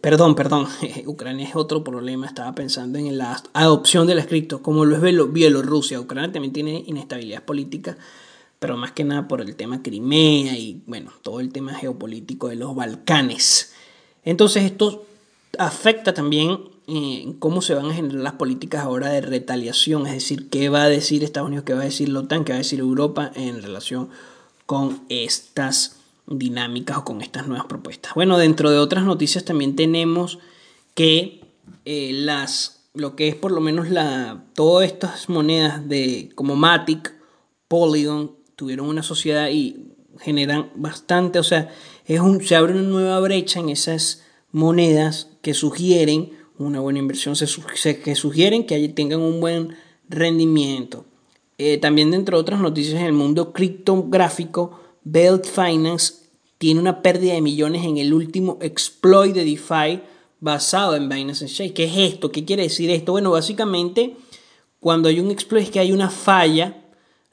Perdón, 0.00 0.36
perdón, 0.36 0.68
Ucrania 1.06 1.48
es 1.48 1.56
otro 1.56 1.82
problema, 1.82 2.28
estaba 2.28 2.54
pensando 2.54 3.00
en 3.00 3.18
la 3.18 3.42
adopción 3.52 4.06
del 4.06 4.20
escrito, 4.20 4.62
como 4.62 4.84
lo 4.84 4.94
es 4.94 5.32
Bielorrusia. 5.32 6.00
Ucrania 6.00 6.30
también 6.30 6.52
tiene 6.52 6.84
inestabilidad 6.86 7.42
política, 7.42 7.98
pero 8.58 8.76
más 8.76 8.92
que 8.92 9.04
nada 9.04 9.28
por 9.28 9.40
el 9.40 9.56
tema 9.56 9.82
Crimea 9.82 10.56
y 10.56 10.82
bueno, 10.86 11.12
todo 11.22 11.40
el 11.40 11.52
tema 11.52 11.74
geopolítico 11.74 12.48
de 12.48 12.56
los 12.56 12.74
Balcanes. 12.74 13.72
Entonces 14.24 14.64
esto 14.64 15.06
afecta 15.58 16.12
también 16.14 16.58
eh, 16.86 17.34
cómo 17.38 17.62
se 17.62 17.74
van 17.74 17.86
a 17.86 17.94
generar 17.94 18.20
las 18.20 18.32
políticas 18.34 18.82
ahora 18.82 19.10
de 19.10 19.20
retaliación, 19.20 20.06
es 20.06 20.14
decir, 20.14 20.48
qué 20.48 20.68
va 20.68 20.84
a 20.84 20.88
decir 20.88 21.22
Estados 21.22 21.48
Unidos, 21.48 21.64
qué 21.64 21.74
va 21.74 21.82
a 21.82 21.84
decir 21.84 22.08
la 22.08 22.20
OTAN, 22.20 22.44
qué 22.44 22.52
va 22.52 22.56
a 22.56 22.58
decir 22.58 22.80
Europa 22.80 23.30
en 23.34 23.62
relación 23.62 24.08
con 24.66 25.02
estas 25.08 25.96
dinámicas 26.26 26.98
o 26.98 27.04
con 27.04 27.22
estas 27.22 27.46
nuevas 27.46 27.66
propuestas. 27.66 28.14
Bueno, 28.14 28.38
dentro 28.38 28.70
de 28.70 28.78
otras 28.78 29.04
noticias 29.04 29.44
también 29.44 29.76
tenemos 29.76 30.38
que 30.94 31.40
eh, 31.84 32.10
las, 32.12 32.88
lo 32.94 33.16
que 33.16 33.28
es 33.28 33.34
por 33.34 33.52
lo 33.52 33.60
menos 33.60 33.88
la, 33.88 34.44
todas 34.54 34.86
estas 34.86 35.28
monedas 35.28 35.88
de, 35.88 36.30
como 36.34 36.56
Matic, 36.56 37.14
Polygon, 37.68 38.37
tuvieron 38.58 38.88
una 38.88 39.04
sociedad 39.04 39.50
y 39.50 39.92
generan 40.18 40.72
bastante, 40.74 41.38
o 41.38 41.44
sea, 41.44 41.70
es 42.06 42.18
un, 42.18 42.44
se 42.44 42.56
abre 42.56 42.72
una 42.72 42.82
nueva 42.82 43.20
brecha 43.20 43.60
en 43.60 43.68
esas 43.68 44.24
monedas 44.50 45.28
que 45.42 45.54
sugieren 45.54 46.32
una 46.58 46.80
buena 46.80 46.98
inversión, 46.98 47.36
se, 47.36 48.00
que 48.00 48.16
sugieren 48.16 48.66
que 48.66 48.88
tengan 48.88 49.20
un 49.20 49.38
buen 49.38 49.76
rendimiento. 50.08 51.04
Eh, 51.56 51.78
también 51.78 52.10
dentro 52.10 52.36
de 52.36 52.40
otras 52.40 52.60
noticias 52.60 52.98
en 52.98 53.06
el 53.06 53.12
mundo 53.12 53.52
criptográfico, 53.52 54.80
Belt 55.04 55.46
Finance 55.46 56.14
tiene 56.58 56.80
una 56.80 57.00
pérdida 57.00 57.34
de 57.34 57.40
millones 57.40 57.84
en 57.84 57.98
el 57.98 58.12
último 58.12 58.58
exploit 58.60 59.32
de 59.32 59.44
DeFi 59.44 60.00
basado 60.40 60.96
en 60.96 61.08
Binance 61.08 61.46
Chain. 61.46 61.72
¿Qué 61.72 61.84
es 61.84 62.12
esto? 62.12 62.32
¿Qué 62.32 62.44
quiere 62.44 62.64
decir 62.64 62.90
esto? 62.90 63.12
Bueno, 63.12 63.30
básicamente 63.30 64.16
cuando 64.80 65.08
hay 65.08 65.20
un 65.20 65.30
exploit 65.30 65.66
es 65.66 65.70
que 65.70 65.78
hay 65.78 65.92
una 65.92 66.10
falla, 66.10 66.87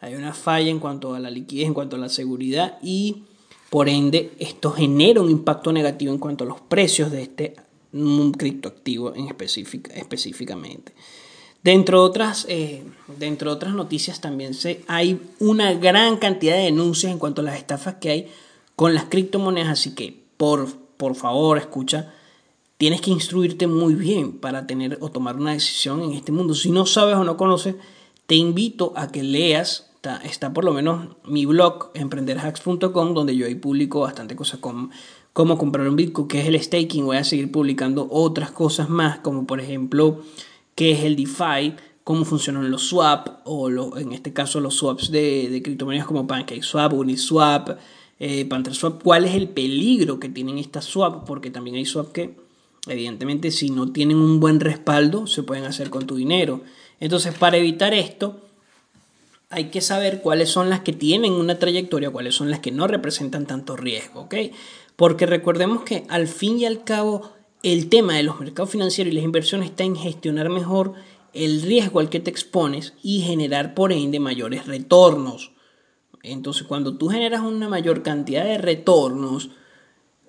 hay 0.05 0.13
una 0.13 0.33
falla 0.33 0.69
en 0.69 0.79
cuanto 0.79 1.15
a 1.15 1.19
la 1.19 1.31
liquidez, 1.31 1.65
en 1.65 1.73
cuanto 1.73 1.95
a 1.95 1.99
la 1.99 2.09
seguridad 2.09 2.77
y 2.83 3.23
por 3.71 3.89
ende 3.89 4.33
esto 4.37 4.71
genera 4.71 5.19
un 5.19 5.31
impacto 5.31 5.73
negativo 5.73 6.13
en 6.13 6.19
cuanto 6.19 6.43
a 6.43 6.47
los 6.47 6.61
precios 6.61 7.11
de 7.11 7.23
este 7.23 7.55
criptoactivo 8.37 9.15
en 9.15 9.27
específicamente. 9.95 10.93
Dentro 11.63 12.01
de 12.01 12.05
otras, 12.05 12.45
eh, 12.47 12.83
dentro 13.17 13.49
de 13.49 13.55
otras 13.55 13.73
noticias 13.73 14.21
también 14.21 14.53
se, 14.53 14.83
hay 14.87 15.19
una 15.39 15.73
gran 15.73 16.17
cantidad 16.17 16.55
de 16.55 16.65
denuncias 16.65 17.11
en 17.11 17.17
cuanto 17.17 17.41
a 17.41 17.45
las 17.45 17.57
estafas 17.57 17.95
que 17.95 18.09
hay 18.11 18.27
con 18.75 18.93
las 18.93 19.05
criptomonedas, 19.05 19.69
así 19.69 19.95
que 19.95 20.21
por, 20.37 20.71
por 20.97 21.15
favor 21.15 21.57
escucha, 21.57 22.13
tienes 22.77 23.01
que 23.01 23.09
instruirte 23.09 23.65
muy 23.65 23.95
bien 23.95 24.33
para 24.33 24.67
tener 24.67 24.99
o 25.01 25.09
tomar 25.09 25.37
una 25.37 25.53
decisión 25.53 26.03
en 26.03 26.11
este 26.11 26.31
mundo. 26.31 26.53
Si 26.53 26.69
no 26.69 26.85
sabes 26.85 27.15
o 27.15 27.23
no 27.23 27.37
conoces, 27.37 27.73
te 28.27 28.35
invito 28.35 28.93
a 28.95 29.11
que 29.11 29.23
leas, 29.23 29.91
está, 30.23 30.53
por 30.53 30.63
lo 30.63 30.73
menos 30.73 31.15
mi 31.25 31.45
blog 31.45 31.91
emprenderhacks.com, 31.93 33.13
donde 33.13 33.35
yo 33.35 33.45
ahí 33.45 33.55
publico 33.55 34.01
bastante 34.01 34.35
cosas 34.35 34.59
como 34.59 34.89
cómo 35.33 35.57
comprar 35.57 35.89
un 35.89 35.97
Bitcoin, 35.97 36.29
que 36.29 36.39
es 36.39 36.47
el 36.47 36.57
staking, 36.61 37.05
voy 37.05 37.17
a 37.17 37.25
seguir 37.25 37.51
publicando 37.51 38.07
otras 38.09 38.51
cosas 38.51 38.87
más, 38.87 39.19
como 39.19 39.45
por 39.45 39.59
ejemplo 39.59 40.21
qué 40.75 40.91
es 40.91 41.03
el 41.03 41.17
DeFi, 41.17 41.73
cómo 42.05 42.23
funcionan 42.23 42.71
los 42.71 42.87
swaps, 42.87 43.31
o 43.43 43.97
en 43.97 44.13
este 44.13 44.31
caso 44.31 44.61
los 44.61 44.75
swaps 44.75 45.11
de, 45.11 45.49
de 45.49 45.61
criptomonedas 45.61 46.05
como 46.05 46.25
PancakeSwap, 46.25 46.93
Uniswap, 46.93 47.77
eh, 48.17 48.45
PantherSwap, 48.45 49.03
cuál 49.03 49.25
es 49.25 49.35
el 49.35 49.49
peligro 49.49 50.21
que 50.21 50.29
tienen 50.29 50.57
estas 50.57 50.85
swaps, 50.85 51.23
porque 51.27 51.51
también 51.51 51.75
hay 51.75 51.85
swaps 51.85 52.11
que, 52.11 52.37
evidentemente, 52.87 53.51
si 53.51 53.71
no 53.71 53.91
tienen 53.91 54.17
un 54.17 54.39
buen 54.39 54.61
respaldo, 54.61 55.27
se 55.27 55.43
pueden 55.43 55.65
hacer 55.65 55.89
con 55.89 56.07
tu 56.07 56.15
dinero. 56.15 56.61
Entonces, 57.01 57.37
para 57.37 57.57
evitar 57.57 57.93
esto, 57.93 58.39
hay 59.49 59.65
que 59.65 59.81
saber 59.81 60.21
cuáles 60.21 60.49
son 60.49 60.69
las 60.69 60.81
que 60.81 60.93
tienen 60.93 61.33
una 61.33 61.59
trayectoria, 61.59 62.09
cuáles 62.09 62.35
son 62.35 62.49
las 62.49 62.59
que 62.59 62.71
no 62.71 62.87
representan 62.87 63.45
tanto 63.45 63.75
riesgo, 63.75 64.21
¿ok? 64.21 64.35
Porque 64.95 65.25
recordemos 65.25 65.83
que 65.83 66.05
al 66.09 66.27
fin 66.27 66.59
y 66.59 66.65
al 66.65 66.83
cabo 66.83 67.31
el 67.63 67.89
tema 67.89 68.13
de 68.13 68.23
los 68.23 68.39
mercados 68.39 68.69
financieros 68.69 69.11
y 69.11 69.15
las 69.15 69.25
inversiones 69.25 69.69
está 69.69 69.83
en 69.83 69.95
gestionar 69.95 70.49
mejor 70.49 70.93
el 71.33 71.61
riesgo 71.61 71.99
al 71.99 72.09
que 72.09 72.19
te 72.19 72.29
expones 72.29 72.93
y 73.03 73.21
generar 73.21 73.73
por 73.73 73.91
ende 73.91 74.19
mayores 74.19 74.67
retornos. 74.67 75.51
Entonces 76.23 76.63
cuando 76.63 76.97
tú 76.97 77.09
generas 77.09 77.41
una 77.41 77.67
mayor 77.67 78.03
cantidad 78.03 78.45
de 78.45 78.57
retornos 78.57 79.49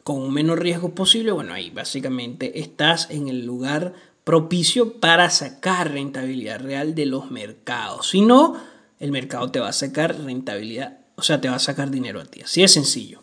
con 0.02 0.20
un 0.20 0.32
menor 0.32 0.62
riesgo 0.62 0.94
posible, 0.94 1.32
bueno, 1.32 1.52
ahí 1.52 1.70
básicamente 1.70 2.60
estás 2.60 3.10
en 3.10 3.28
el 3.28 3.44
lugar 3.44 3.94
propicio 4.24 5.00
para 5.00 5.30
sacar 5.30 5.92
rentabilidad 5.92 6.60
real 6.60 6.94
de 6.94 7.06
los 7.06 7.30
mercados. 7.30 8.08
Si 8.08 8.20
no, 8.20 8.56
el 8.98 9.12
mercado 9.12 9.50
te 9.50 9.60
va 9.60 9.68
a 9.68 9.72
sacar 9.72 10.18
rentabilidad, 10.24 10.98
o 11.16 11.22
sea, 11.22 11.40
te 11.40 11.48
va 11.48 11.56
a 11.56 11.60
sacar 11.60 11.90
dinero 11.90 12.20
a 12.20 12.24
ti. 12.24 12.42
Así 12.42 12.62
de 12.62 12.68
sencillo. 12.68 13.22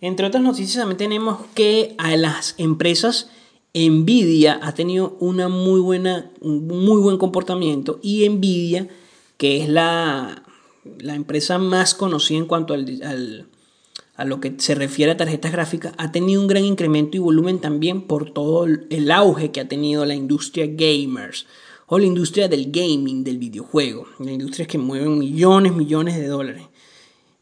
Entre 0.00 0.26
otras 0.26 0.42
noticias 0.42 0.76
también 0.76 0.98
tenemos 0.98 1.38
que 1.54 1.94
a 1.98 2.16
las 2.16 2.54
empresas 2.58 3.30
Nvidia 3.74 4.60
ha 4.62 4.74
tenido 4.74 5.16
una 5.20 5.48
muy 5.48 5.80
buena, 5.80 6.30
un 6.40 6.66
muy 6.66 7.00
buen 7.00 7.18
comportamiento 7.18 7.98
y 8.02 8.28
Nvidia, 8.28 8.88
que 9.36 9.62
es 9.62 9.68
la, 9.68 10.44
la 10.98 11.14
empresa 11.14 11.58
más 11.58 11.94
conocida 11.94 12.38
en 12.38 12.46
cuanto 12.46 12.74
al, 12.74 13.48
a 14.16 14.24
lo 14.24 14.40
que 14.40 14.54
se 14.58 14.74
refiere 14.74 15.12
a 15.12 15.16
tarjetas 15.16 15.52
gráficas, 15.52 15.94
ha 15.96 16.12
tenido 16.12 16.40
un 16.40 16.46
gran 16.46 16.64
incremento 16.64 17.16
y 17.16 17.20
volumen 17.20 17.60
también 17.60 18.02
por 18.02 18.30
todo 18.32 18.66
el 18.66 19.10
auge 19.10 19.50
que 19.50 19.60
ha 19.60 19.68
tenido 19.68 20.04
la 20.04 20.14
industria 20.14 20.66
gamers 20.68 21.46
o 21.86 21.98
la 21.98 22.06
industria 22.06 22.48
del 22.48 22.70
gaming, 22.70 23.24
del 23.24 23.38
videojuego, 23.38 24.06
la 24.18 24.32
industria 24.32 24.66
que 24.66 24.78
mueve 24.78 25.08
millones, 25.08 25.72
millones 25.72 26.16
de 26.16 26.26
dólares. 26.26 26.64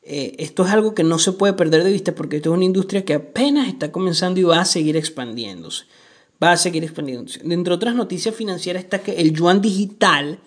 Eh, 0.02 0.34
esto 0.38 0.64
es 0.64 0.72
algo 0.72 0.94
que 0.94 1.04
no 1.04 1.18
se 1.18 1.32
puede 1.32 1.52
perder 1.52 1.84
de 1.84 1.92
vista 1.92 2.14
porque 2.14 2.36
esto 2.36 2.50
es 2.50 2.56
una 2.56 2.64
industria 2.64 3.04
que 3.04 3.14
apenas 3.14 3.68
está 3.68 3.92
comenzando 3.92 4.40
y 4.40 4.44
va 4.44 4.60
a 4.60 4.64
seguir 4.64 4.96
expandiéndose 4.96 5.84
va 6.42 6.52
a 6.52 6.56
seguir 6.56 6.82
expandiéndose. 6.82 7.40
Dentro 7.44 7.72
de 7.72 7.76
otras 7.76 7.94
noticias 7.94 8.34
financieras 8.34 8.82
está 8.82 9.02
que 9.02 9.12
el 9.12 9.32
yuan 9.32 9.60
digital, 9.60 10.40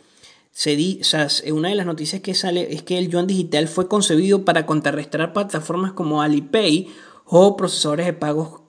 se 0.51 0.75
di, 0.75 1.01
una 1.51 1.69
de 1.69 1.75
las 1.75 1.85
noticias 1.85 2.21
que 2.21 2.33
sale 2.33 2.73
es 2.73 2.81
que 2.83 2.97
el 2.97 3.09
yuan 3.09 3.27
digital 3.27 3.67
fue 3.67 3.87
concebido 3.87 4.45
para 4.45 4.65
contrarrestar 4.65 5.33
plataformas 5.33 5.93
como 5.93 6.21
Alipay 6.21 6.87
o 7.25 7.55
procesadores 7.55 8.05
de 8.05 8.13
pagos 8.13 8.61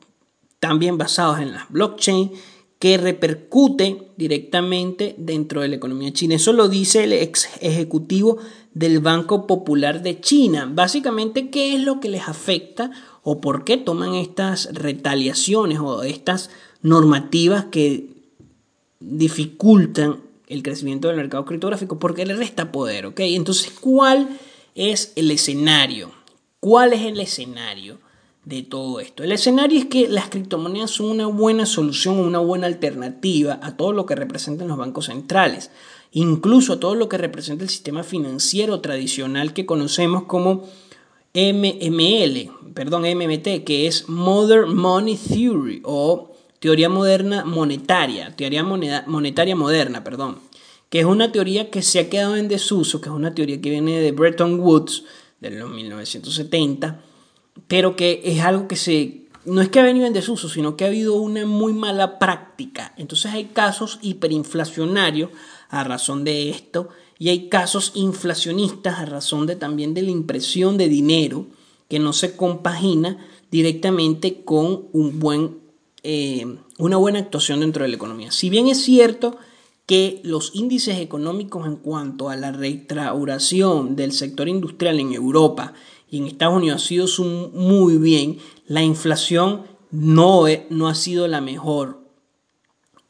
también 0.61 0.99
basados 0.99 1.41
en 1.41 1.53
la 1.53 1.67
blockchain 1.69 2.33
que 2.79 2.99
repercute 2.99 4.09
directamente 4.17 5.15
dentro 5.19 5.63
de 5.63 5.69
la 5.69 5.77
economía 5.77 6.13
china. 6.13 6.35
Eso 6.35 6.53
lo 6.53 6.69
dice 6.69 7.05
el 7.05 7.13
ex 7.13 7.49
ejecutivo 7.61 8.39
del 8.75 9.01
Banco 9.01 9.47
Popular 9.47 10.03
de 10.03 10.21
China. 10.21 10.71
Básicamente, 10.71 11.49
¿qué 11.49 11.75
es 11.75 11.81
lo 11.81 12.01
que 12.01 12.11
les 12.11 12.29
afecta 12.29 12.91
o 13.23 13.41
por 13.41 13.65
qué 13.65 13.79
toman 13.79 14.15
estas 14.15 14.69
retaliaciones 14.75 15.79
o 15.81 16.03
estas 16.03 16.51
normativas 16.83 17.65
que 17.67 18.11
dificultan 19.01 20.21
el 20.47 20.63
crecimiento 20.63 21.09
del 21.09 21.17
mercado 21.17 21.45
criptográfico 21.45 21.99
porque 21.99 22.27
le 22.27 22.37
resta 22.37 22.71
poder, 22.71 23.07
¿ok? 23.07 23.21
Entonces, 23.21 23.73
¿cuál 23.81 24.29
es 24.75 25.13
el 25.17 25.31
escenario? 25.31 26.13
¿Cuál 26.61 26.93
es 26.93 27.03
el 27.03 27.19
escenario 27.21 27.99
de 28.47 28.63
todo 28.63 29.01
esto? 29.01 29.23
El 29.23 29.33
escenario 29.33 29.79
es 29.79 29.87
que 29.87 30.09
las 30.09 30.31
criptomonedas 30.31 30.93
son 30.93 31.11
una 31.11 31.27
buena 31.27 31.67
solución, 31.67 32.19
una 32.19 32.39
buena 32.39 32.67
alternativa 32.67 33.59
a 33.61 33.77
todo 33.77 33.93
lo 33.93 34.07
que 34.07 34.15
representan 34.15 34.69
los 34.69 34.79
bancos 34.79 35.07
centrales, 35.07 35.71
incluso 36.13 36.75
a 36.75 36.81
todo 36.81 36.95
lo 36.95 37.09
que 37.09 37.19
representa 37.19 37.65
el 37.65 37.71
sistema 37.71 38.03
financiero 38.03 38.81
tradicional 38.81 39.53
que 39.53 39.67
conocemos 39.67 40.23
como 40.23 40.65
MML, 41.35 42.73
perdón, 42.73 43.03
MMT, 43.03 43.65
que 43.65 43.87
es 43.87 44.09
Modern 44.09 44.75
Money 44.75 45.17
Theory 45.17 45.83
o 45.85 46.33
teoría 46.61 46.89
moderna 46.89 47.45
monetaria, 47.45 48.35
teoría 48.35 48.63
monetaria 48.63 49.57
moderna, 49.57 50.05
perdón, 50.05 50.39
que 50.89 51.01
es 51.01 51.05
una 51.05 51.33
teoría 51.33 51.69
que 51.69 51.83
se 51.83 51.99
ha 51.99 52.09
quedado 52.09 52.37
en 52.37 52.49
desuso, 52.49 53.01
que 53.01 53.09
es 53.09 53.15
una 53.15 53.35
teoría 53.35 53.61
que 53.61 53.71
viene 53.71 54.01
de 54.01 54.13
Bretton 54.13 54.61
Woods 54.61 55.03
de 55.41 55.51
los 55.51 55.69
1970, 55.69 57.03
pero 57.69 57.97
que 57.97 58.21
es 58.25 58.41
algo 58.41 58.69
que 58.69 58.77
se 58.77 59.27
no 59.47 59.63
es 59.63 59.69
que 59.69 59.79
ha 59.79 59.85
venido 59.85 60.07
en 60.07 60.13
desuso, 60.13 60.49
sino 60.49 60.77
que 60.77 60.85
ha 60.85 60.89
habido 60.89 61.15
una 61.15 61.47
muy 61.47 61.73
mala 61.73 62.19
práctica. 62.19 62.93
Entonces 62.97 63.33
hay 63.33 63.45
casos 63.45 64.01
hiperinflacionarios 64.03 65.31
a 65.69 65.85
razón 65.85 66.25
de 66.25 66.51
esto 66.51 66.89
y 67.19 67.29
hay 67.29 67.49
casos 67.49 67.93
inflacionistas 67.95 68.99
a 68.99 69.07
razón 69.07 69.47
de 69.47 69.55
también 69.55 69.95
de 69.95 70.03
la 70.03 70.11
impresión 70.11 70.77
de 70.77 70.89
dinero 70.89 71.47
que 71.89 72.01
no 72.01 72.13
se 72.13 72.37
compagina 72.37 73.25
directamente 73.51 74.43
con 74.45 74.87
un 74.93 75.21
buen, 75.21 75.59
eh, 76.03 76.57
una 76.79 76.97
buena 76.97 77.21
actuación 77.21 77.61
dentro 77.61 77.85
de 77.85 77.89
la 77.89 77.97
economía. 77.97 78.33
Si 78.33 78.51
bien 78.51 78.67
es 78.67 78.83
cierto 78.83 79.37
que 79.87 80.21
los 80.25 80.51
índices 80.55 80.99
económicos 80.99 81.65
en 81.67 81.77
cuanto 81.77 82.29
a 82.29 82.37
la 82.37 82.51
restauración 82.51 83.95
del 83.95 84.11
sector 84.11 84.49
industrial 84.49 84.99
en 84.99 85.13
Europa 85.13 85.75
en 86.19 86.27
Estados 86.27 86.57
Unidos 86.57 86.83
ha 86.83 86.87
sido 86.87 87.07
muy 87.53 87.99
bien, 87.99 88.39
la 88.67 88.83
inflación 88.83 89.63
no, 89.91 90.45
no 90.71 90.89
ha 90.89 90.95
sido 90.95 91.29
la 91.29 91.41
mejor 91.41 92.01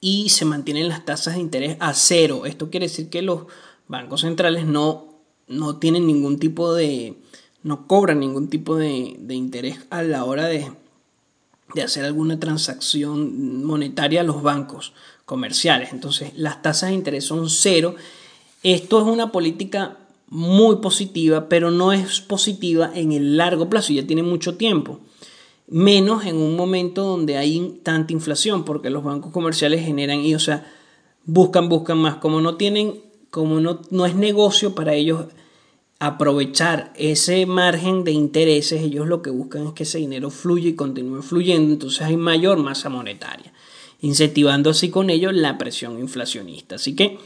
y 0.01 0.29
se 0.29 0.45
mantienen 0.45 0.89
las 0.89 1.05
tasas 1.05 1.35
de 1.35 1.41
interés 1.41 1.77
a 1.81 1.95
cero. 1.95 2.47
Esto 2.47 2.71
quiere 2.71 2.87
decir 2.87 3.09
que 3.09 3.23
los 3.23 3.47
bancos 3.89 4.21
centrales 4.23 4.67
no, 4.67 5.21
no 5.49 5.79
tienen 5.79 6.07
ningún 6.07 6.39
tipo 6.39 6.75
de, 6.75 7.17
no 7.63 7.87
cobran 7.87 8.21
ningún 8.21 8.49
tipo 8.49 8.77
de, 8.77 9.17
de 9.19 9.35
interés 9.35 9.81
a 9.91 10.03
la 10.03 10.25
hora 10.25 10.47
de, 10.47 10.71
de 11.75 11.83
hacer 11.83 12.05
alguna 12.05 12.39
transacción 12.39 13.65
monetaria 13.65 14.21
a 14.21 14.25
los 14.25 14.43
bancos 14.43 14.93
comerciales. 15.25 15.93
Entonces, 15.93 16.33
las 16.37 16.63
tasas 16.63 16.91
de 16.91 16.95
interés 16.95 17.25
son 17.25 17.51
cero. 17.51 17.97
Esto 18.63 19.01
es 19.01 19.07
una 19.07 19.33
política 19.33 19.99
muy 20.29 20.77
positiva, 20.77 21.49
pero 21.49 21.71
no 21.71 21.93
es 21.93 22.21
positiva 22.21 22.91
en 22.95 23.13
el 23.13 23.37
largo 23.37 23.71
plazo, 23.71 23.93
ya 23.93 24.07
tiene 24.07 24.23
mucho 24.23 24.57
tiempo. 24.57 25.01
Menos 25.69 26.27
en 26.27 26.37
un 26.37 26.57
momento 26.57 27.05
donde 27.05 27.37
hay 27.37 27.81
tanta 27.83 28.13
inflación, 28.13 28.65
porque 28.65 28.91
los 28.91 29.05
bancos 29.05 29.33
comerciales 29.33 29.85
generan 29.85 30.21
y, 30.21 30.35
o 30.35 30.39
sea, 30.39 30.67
buscan, 31.25 31.69
buscan 31.69 31.99
más. 31.99 32.17
Como 32.17 32.41
no 32.41 32.57
tienen, 32.57 33.01
como 33.31 33.61
no, 33.61 33.81
no 33.91 34.07
es 34.07 34.15
negocio 34.15 34.75
para 34.75 34.95
ellos 34.95 35.27
aprovechar 35.99 36.93
ese 36.97 37.47
margen 37.47 38.05
de 38.05 38.13
intereses, 38.13 38.83
ellos 38.83 39.07
lo 39.07 39.23
que 39.23 39.31
buscan 39.31 39.67
es 39.69 39.73
que 39.73 39.85
ese 39.85 39.99
dinero 39.99 40.31
fluya 40.31 40.69
y 40.69 40.75
continúe 40.75 41.23
fluyendo, 41.23 41.73
entonces 41.73 42.03
hay 42.03 42.17
mayor 42.17 42.59
masa 42.59 42.91
monetaria, 42.91 43.53
incentivando 44.03 44.71
así 44.71 44.91
con 44.91 45.09
ello 45.09 45.33
la 45.33 45.57
presión 45.57 45.99
inflacionista. 45.99 46.75
Así 46.75 46.95
que 46.95 47.19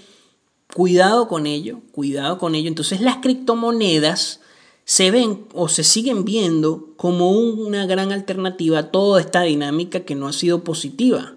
cuidado 0.75 1.29
con 1.29 1.47
ello, 1.47 1.81
cuidado 1.93 2.39
con 2.39 2.55
ello. 2.55 2.69
Entonces 2.69 3.01
las 3.01 3.19
criptomonedas 3.19 4.41
se 4.85 5.11
ven 5.11 5.47
o 5.55 5.69
se 5.69 5.85
siguen 5.85 6.25
viendo 6.25 6.95
como 6.97 7.31
una 7.31 7.87
gran 7.87 8.13
alternativa 8.13 8.79
a 8.79 8.91
toda 8.91 9.21
esta 9.21 9.43
dinámica 9.43 10.01
que 10.01 10.15
no 10.15 10.27
ha 10.27 10.33
sido 10.33 10.65
positiva. 10.65 11.35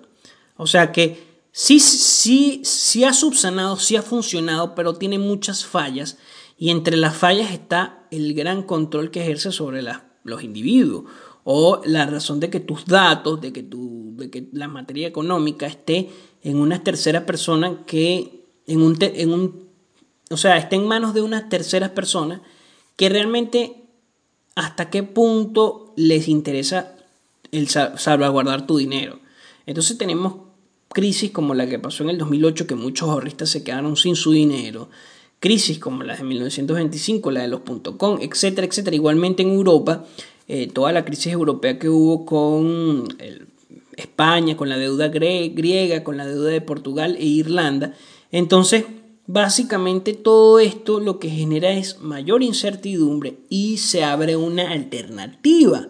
O 0.58 0.68
sea 0.68 0.92
que 0.92 1.24
sí, 1.52 1.80
sí, 1.80 2.62
sí 2.64 3.04
ha 3.04 3.14
subsanado, 3.14 3.78
sí 3.78 3.96
ha 3.96 4.02
funcionado, 4.02 4.76
pero 4.76 4.96
tiene 4.96 5.20
muchas 5.20 5.66
fallas 5.66 6.18
y 6.58 6.70
entre 6.70 6.98
las 6.98 7.16
fallas 7.16 7.52
está 7.52 8.08
el 8.12 8.34
gran 8.34 8.64
control 8.64 9.12
que 9.12 9.22
ejerce 9.22 9.52
sobre 9.52 9.84
los 10.24 10.44
individuos 10.44 11.06
o 11.44 11.82
la 11.86 12.06
razón 12.06 12.40
de 12.40 12.50
que 12.50 12.60
tus 12.60 12.86
datos, 12.86 13.42
de 13.42 13.52
que, 13.52 13.64
tu, 13.64 14.14
de 14.16 14.30
que 14.30 14.48
la 14.54 14.68
materia 14.68 15.08
económica 15.08 15.68
esté 15.68 16.10
en 16.42 16.58
una 16.58 16.84
tercera 16.84 17.26
persona 17.26 17.84
que 17.86 18.43
en 18.68 18.82
un, 18.82 18.98
en 19.00 19.34
un, 19.34 19.68
o 20.30 20.38
sea, 20.38 20.58
esté 20.58 20.76
en 20.76 20.88
manos 20.88 21.14
de 21.14 21.22
unas 21.22 21.50
terceras 21.50 21.92
personas 21.92 22.42
que 22.96 23.10
realmente 23.10 23.84
hasta 24.56 24.90
qué 24.90 25.04
punto 25.04 25.94
les 25.96 26.28
interesa 26.28 26.96
el 27.52 27.68
salvaguardar 27.70 28.68
tu 28.68 28.78
dinero. 28.78 29.20
Entonces 29.66 29.98
tenemos 29.98 30.36
crisis 30.90 31.32
como 31.32 31.54
la 31.54 31.68
que 31.68 31.80
pasó 31.80 32.04
en 32.04 32.12
el 32.12 32.18
2008 32.18 32.68
que 32.68 32.76
muchos 32.76 33.10
ahorristas 33.10 33.50
se 33.50 33.64
quedaron 33.64 33.98
sin 33.98 34.16
su 34.16 34.32
dinero 34.32 34.90
crisis 35.44 35.78
como 35.78 36.04
la 36.04 36.16
de 36.16 36.24
1925, 36.24 37.30
la 37.30 37.42
de 37.42 37.50
los 37.50 37.64
.com, 37.98 38.18
etcétera, 38.22 38.66
etcétera. 38.66 38.96
Igualmente 38.96 39.44
en 39.44 39.50
Europa, 39.50 40.06
eh, 40.48 40.68
toda 40.74 40.94
la 40.94 41.04
crisis 41.04 41.34
europea 41.34 41.78
que 41.78 41.90
hubo 41.90 42.26
con 42.26 43.10
España, 43.98 44.56
con 44.56 44.70
la 44.70 44.78
deuda 44.78 45.10
griega, 45.10 46.06
con 46.06 46.16
la 46.16 46.26
deuda 46.26 46.50
de 46.50 46.62
Portugal 46.62 47.18
e 47.20 47.26
Irlanda. 47.26 47.94
Entonces, 48.34 48.84
básicamente 49.28 50.12
todo 50.12 50.60
esto 50.60 51.00
lo 51.00 51.20
que 51.20 51.30
genera 51.30 51.72
es 51.72 52.02
mayor 52.02 52.44
incertidumbre 52.44 53.38
y 53.48 53.78
se 53.78 54.04
abre 54.04 54.36
una 54.36 54.72
alternativa. 54.72 55.88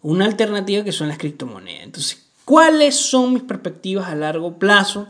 Una 0.00 0.26
alternativa 0.26 0.84
que 0.84 0.92
son 0.92 1.08
las 1.08 1.18
criptomonedas. 1.18 1.82
Entonces, 1.82 2.26
¿cuáles 2.44 2.94
son 2.94 3.32
mis 3.32 3.42
perspectivas 3.42 4.06
a 4.06 4.14
largo 4.14 4.60
plazo? 4.60 5.08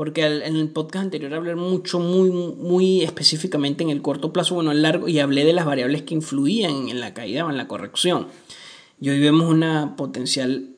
porque 0.00 0.24
en 0.24 0.56
el 0.56 0.68
podcast 0.68 1.04
anterior 1.04 1.34
hablé 1.34 1.56
mucho, 1.56 1.98
muy, 1.98 2.30
muy 2.30 3.02
específicamente 3.02 3.84
en 3.84 3.90
el 3.90 4.00
corto 4.00 4.32
plazo, 4.32 4.54
bueno, 4.54 4.72
el 4.72 4.80
largo, 4.80 5.08
y 5.08 5.18
hablé 5.18 5.44
de 5.44 5.52
las 5.52 5.66
variables 5.66 6.02
que 6.02 6.14
influían 6.14 6.88
en 6.88 7.00
la 7.00 7.12
caída 7.12 7.44
o 7.44 7.50
en 7.50 7.58
la 7.58 7.68
corrección. 7.68 8.28
Y 8.98 9.10
hoy 9.10 9.20
vemos 9.20 9.50
una 9.50 9.96
potencial 9.96 10.70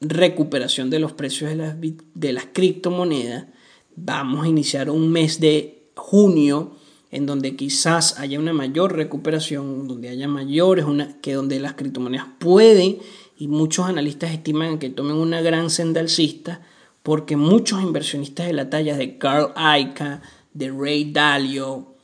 recuperación 0.00 0.90
de 0.90 0.98
los 0.98 1.12
precios 1.12 1.50
de 1.50 1.56
las, 1.56 1.76
de 1.80 2.32
las 2.32 2.46
criptomonedas. 2.52 3.46
Vamos 3.96 4.44
a 4.44 4.48
iniciar 4.48 4.90
un 4.90 5.10
mes 5.10 5.40
de 5.40 5.88
junio 5.94 6.72
en 7.10 7.26
donde 7.26 7.54
quizás 7.54 8.18
haya 8.18 8.40
una 8.40 8.52
mayor 8.52 8.96
recuperación, 8.96 9.86
donde 9.86 10.08
haya 10.08 10.26
mayores, 10.26 10.84
una, 10.84 11.20
que 11.20 11.34
donde 11.34 11.60
las 11.60 11.74
criptomonedas 11.74 12.26
pueden, 12.38 12.98
y 13.38 13.46
muchos 13.46 13.86
analistas 13.86 14.32
estiman 14.32 14.78
que 14.78 14.90
tomen 14.90 15.16
una 15.16 15.40
gran 15.40 15.70
senda 15.70 16.00
alcista, 16.00 16.60
porque 17.04 17.36
muchos 17.36 17.82
inversionistas 17.82 18.46
de 18.46 18.52
la 18.52 18.68
talla 18.68 18.96
de 18.96 19.18
Carl 19.18 19.52
Icahn, 19.56 20.22
de 20.52 20.70
Ray 20.70 21.12
Dalio, 21.12 21.94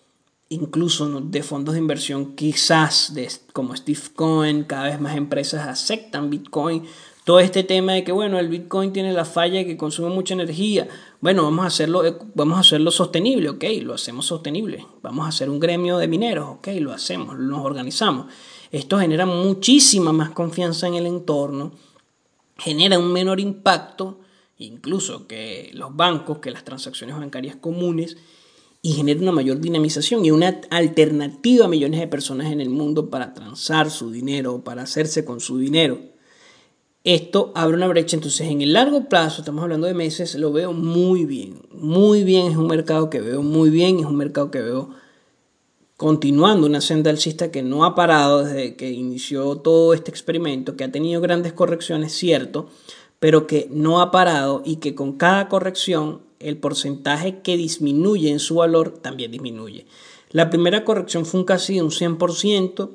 incluso 0.50 1.20
de 1.20 1.42
fondos 1.42 1.74
de 1.74 1.80
inversión 1.80 2.34
quizás 2.34 3.14
de, 3.14 3.28
como 3.52 3.74
Steve 3.74 4.00
Cohen, 4.14 4.64
cada 4.64 4.84
vez 4.84 5.00
más 5.00 5.16
empresas 5.16 5.66
aceptan 5.66 6.28
Bitcoin. 6.28 6.84
Todo 7.24 7.38
este 7.38 7.62
tema 7.62 7.92
de 7.92 8.02
que, 8.02 8.12
bueno, 8.12 8.38
el 8.38 8.48
Bitcoin 8.48 8.92
tiene 8.92 9.12
la 9.12 9.24
falla 9.24 9.58
de 9.58 9.66
que 9.66 9.76
consume 9.76 10.08
mucha 10.08 10.34
energía. 10.34 10.88
Bueno, 11.20 11.44
vamos 11.44 11.64
a 11.64 11.68
hacerlo, 11.68 12.04
eh, 12.04 12.16
vamos 12.34 12.56
a 12.56 12.60
hacerlo 12.60 12.90
sostenible, 12.90 13.50
ok, 13.50 13.64
lo 13.82 13.94
hacemos 13.94 14.26
sostenible. 14.26 14.86
Vamos 15.02 15.26
a 15.26 15.28
hacer 15.28 15.50
un 15.50 15.60
gremio 15.60 15.98
de 15.98 16.08
mineros, 16.08 16.48
ok, 16.48 16.68
lo 16.80 16.92
hacemos, 16.92 17.38
nos 17.38 17.64
organizamos. 17.64 18.26
Esto 18.70 18.98
genera 18.98 19.26
muchísima 19.26 20.12
más 20.12 20.30
confianza 20.30 20.86
en 20.86 20.94
el 20.94 21.06
entorno, 21.06 21.72
genera 22.56 22.98
un 22.98 23.12
menor 23.12 23.40
impacto 23.40 24.20
incluso 24.60 25.26
que 25.26 25.70
los 25.72 25.96
bancos, 25.96 26.38
que 26.38 26.50
las 26.50 26.64
transacciones 26.64 27.16
bancarias 27.16 27.56
comunes, 27.56 28.16
y 28.82 28.92
genera 28.92 29.20
una 29.20 29.32
mayor 29.32 29.60
dinamización 29.60 30.24
y 30.24 30.30
una 30.30 30.60
alternativa 30.70 31.66
a 31.66 31.68
millones 31.68 32.00
de 32.00 32.08
personas 32.08 32.50
en 32.50 32.62
el 32.62 32.70
mundo 32.70 33.10
para 33.10 33.34
transar 33.34 33.90
su 33.90 34.10
dinero, 34.10 34.62
para 34.64 34.82
hacerse 34.82 35.24
con 35.24 35.40
su 35.40 35.58
dinero. 35.58 35.98
Esto 37.02 37.50
abre 37.54 37.76
una 37.76 37.88
brecha, 37.88 38.14
entonces 38.14 38.46
en 38.50 38.60
el 38.60 38.74
largo 38.74 39.08
plazo, 39.08 39.40
estamos 39.40 39.62
hablando 39.62 39.86
de 39.86 39.94
meses, 39.94 40.34
lo 40.34 40.52
veo 40.52 40.74
muy 40.74 41.24
bien, 41.24 41.62
muy 41.72 42.24
bien, 42.24 42.48
es 42.48 42.58
un 42.58 42.66
mercado 42.66 43.08
que 43.08 43.22
veo 43.22 43.42
muy 43.42 43.70
bien, 43.70 44.00
es 44.00 44.04
un 44.04 44.16
mercado 44.16 44.50
que 44.50 44.60
veo 44.60 44.90
continuando 45.96 46.66
una 46.66 46.82
senda 46.82 47.10
alcista 47.10 47.50
que 47.50 47.62
no 47.62 47.86
ha 47.86 47.94
parado 47.94 48.44
desde 48.44 48.76
que 48.76 48.90
inició 48.90 49.56
todo 49.56 49.94
este 49.94 50.10
experimento, 50.10 50.76
que 50.76 50.84
ha 50.84 50.92
tenido 50.92 51.22
grandes 51.22 51.54
correcciones, 51.54 52.12
cierto, 52.12 52.68
pero 53.18 53.46
que 53.46 53.66
no 53.70 54.02
ha 54.02 54.10
parado 54.10 54.60
y 54.62 54.76
que 54.76 54.94
con 54.94 55.14
cada 55.14 55.48
corrección 55.48 56.20
el 56.38 56.58
porcentaje 56.58 57.40
que 57.40 57.56
disminuye 57.56 58.30
en 58.30 58.40
su 58.40 58.56
valor 58.56 58.98
también 58.98 59.30
disminuye. 59.30 59.86
La 60.32 60.50
primera 60.50 60.84
corrección 60.84 61.24
fue 61.24 61.40
un 61.40 61.46
casi 61.46 61.76
de 61.76 61.82
un 61.82 61.90
100%, 61.90 62.90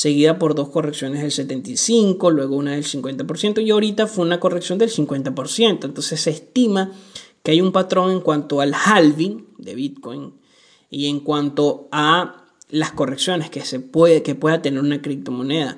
seguida 0.00 0.38
por 0.38 0.54
dos 0.54 0.70
correcciones 0.70 1.20
del 1.20 1.46
75%, 1.46 2.32
luego 2.32 2.56
una 2.56 2.70
del 2.72 2.86
50% 2.86 3.62
y 3.62 3.68
ahorita 3.68 4.06
fue 4.06 4.24
una 4.24 4.40
corrección 4.40 4.78
del 4.78 4.88
50%. 4.88 5.84
Entonces 5.84 6.22
se 6.22 6.30
estima 6.30 6.90
que 7.42 7.50
hay 7.50 7.60
un 7.60 7.70
patrón 7.70 8.10
en 8.10 8.20
cuanto 8.20 8.62
al 8.62 8.72
halving 8.72 9.44
de 9.58 9.74
Bitcoin 9.74 10.32
y 10.88 11.08
en 11.08 11.20
cuanto 11.20 11.86
a 11.92 12.46
las 12.70 12.92
correcciones 12.92 13.50
que, 13.50 13.60
se 13.60 13.78
puede, 13.78 14.22
que 14.22 14.34
pueda 14.34 14.62
tener 14.62 14.80
una 14.80 15.02
criptomoneda 15.02 15.76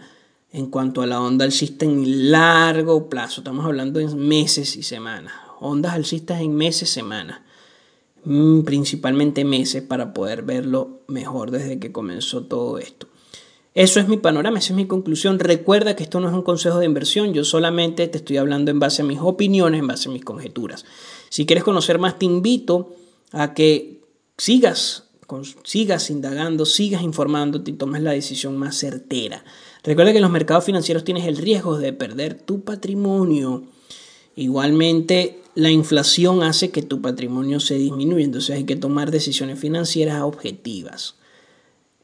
en 0.52 0.66
cuanto 0.66 1.02
a 1.02 1.08
la 1.08 1.20
onda 1.20 1.44
alcista 1.44 1.84
en 1.84 2.30
largo 2.30 3.08
plazo. 3.08 3.40
Estamos 3.40 3.66
hablando 3.66 3.98
de 3.98 4.06
meses 4.14 4.76
y 4.76 4.84
semanas. 4.84 5.32
Ondas 5.58 5.94
alcistas 5.94 6.40
en 6.42 6.54
meses, 6.54 6.90
semanas. 6.90 7.40
Mm, 8.24 8.60
principalmente 8.60 9.44
meses 9.44 9.82
para 9.82 10.14
poder 10.14 10.42
verlo 10.42 11.00
mejor 11.08 11.50
desde 11.50 11.80
que 11.80 11.90
comenzó 11.90 12.44
todo 12.44 12.78
esto. 12.78 13.08
Eso 13.74 14.00
es 14.00 14.08
mi 14.08 14.18
panorama, 14.18 14.58
esa 14.58 14.74
es 14.74 14.76
mi 14.76 14.86
conclusión. 14.86 15.38
Recuerda 15.38 15.96
que 15.96 16.02
esto 16.02 16.20
no 16.20 16.28
es 16.28 16.34
un 16.34 16.42
consejo 16.42 16.78
de 16.78 16.86
inversión, 16.86 17.32
yo 17.32 17.42
solamente 17.44 18.06
te 18.06 18.18
estoy 18.18 18.36
hablando 18.36 18.70
en 18.70 18.78
base 18.78 19.00
a 19.00 19.04
mis 19.04 19.18
opiniones, 19.20 19.80
en 19.80 19.86
base 19.86 20.10
a 20.10 20.12
mis 20.12 20.24
conjeturas. 20.24 20.84
Si 21.30 21.46
quieres 21.46 21.64
conocer 21.64 21.98
más, 21.98 22.18
te 22.18 22.26
invito 22.26 22.94
a 23.32 23.54
que 23.54 24.02
sigas, 24.36 25.04
sigas 25.64 26.10
indagando, 26.10 26.66
sigas 26.66 27.02
informándote 27.02 27.70
y 27.70 27.74
tomes 27.74 28.02
la 28.02 28.12
decisión 28.12 28.58
más 28.58 28.76
certera. 28.76 29.42
Recuerda 29.82 30.12
que 30.12 30.18
en 30.18 30.22
los 30.22 30.30
mercados 30.30 30.64
financieros 30.64 31.04
tienes 31.04 31.26
el 31.26 31.38
riesgo 31.38 31.78
de 31.78 31.94
perder 31.94 32.34
tu 32.34 32.60
patrimonio. 32.60 33.64
Igualmente, 34.36 35.40
la 35.54 35.70
inflación 35.70 36.42
hace 36.42 36.70
que 36.70 36.82
tu 36.82 37.00
patrimonio 37.00 37.58
se 37.58 37.76
disminuya, 37.76 38.24
entonces 38.24 38.54
hay 38.54 38.64
que 38.64 38.76
tomar 38.76 39.10
decisiones 39.10 39.58
financieras 39.58 40.22
objetivas. 40.22 41.16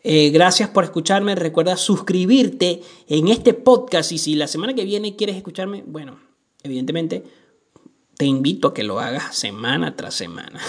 Eh, 0.03 0.31
gracias 0.31 0.69
por 0.71 0.85
escucharme. 0.85 1.35
Recuerda 1.35 1.77
suscribirte 1.77 2.83
en 3.09 3.29
este 3.29 3.55
podcast 3.55 4.13
y 4.13 4.19
si 4.19 4.35
la 4.35 4.47
semana 4.47 4.75
que 4.75 4.85
viene 4.85 5.17
quieres 5.17 5.37
escucharme, 5.37 5.85
bueno, 5.87 6.19
evidentemente 6.63 7.25
te 8.17 8.27
invito 8.27 8.69
a 8.69 8.75
que 8.75 8.85
lo 8.85 9.01
hagas 9.01 9.37
semana 9.37 9.97
tras 9.97 10.15
semana. 10.15 10.61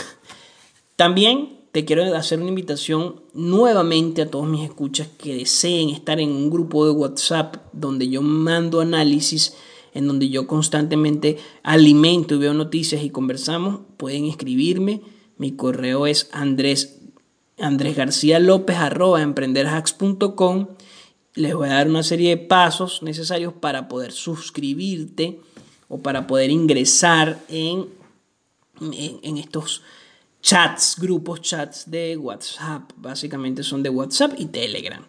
También 0.95 1.59
te 1.71 1.85
quiero 1.85 2.03
hacer 2.15 2.39
una 2.39 2.49
invitación 2.49 3.21
nuevamente 3.33 4.23
a 4.23 4.29
todos 4.29 4.47
mis 4.47 4.63
escuchas 4.63 5.07
que 5.17 5.35
deseen 5.35 5.89
estar 5.89 6.19
en 6.19 6.29
un 6.29 6.49
grupo 6.49 6.85
de 6.85 6.91
WhatsApp 6.91 7.57
donde 7.73 8.09
yo 8.09 8.21
mando 8.21 8.81
análisis, 8.81 9.55
en 9.93 10.07
donde 10.07 10.29
yo 10.29 10.47
constantemente 10.47 11.37
alimento 11.63 12.35
y 12.35 12.39
veo 12.39 12.53
noticias 12.53 13.03
y 13.03 13.09
conversamos. 13.09 13.81
Pueden 13.97 14.25
escribirme. 14.25 15.01
Mi 15.37 15.51
correo 15.51 16.05
es 16.05 16.29
andrés 16.33 16.98
Andrés 17.59 17.95
García 17.95 18.39
López 18.39 18.77
arroba 18.77 19.21
emprenderhacks.com. 19.21 20.67
Les 21.35 21.53
voy 21.53 21.69
a 21.69 21.73
dar 21.73 21.87
una 21.87 22.03
serie 22.03 22.31
de 22.31 22.37
pasos 22.37 23.03
necesarios 23.03 23.53
para 23.53 23.87
poder 23.87 24.11
suscribirte 24.11 25.39
o 25.87 25.99
para 25.99 26.27
poder 26.27 26.51
ingresar 26.51 27.39
en, 27.49 27.87
en, 28.81 29.37
estos 29.37 29.81
chats, 30.41 30.95
grupos 30.99 31.41
chats 31.41 31.89
de 31.89 32.17
WhatsApp. 32.17 32.91
Básicamente 32.97 33.63
son 33.63 33.83
de 33.83 33.89
WhatsApp 33.89 34.33
y 34.37 34.45
Telegram. 34.45 35.05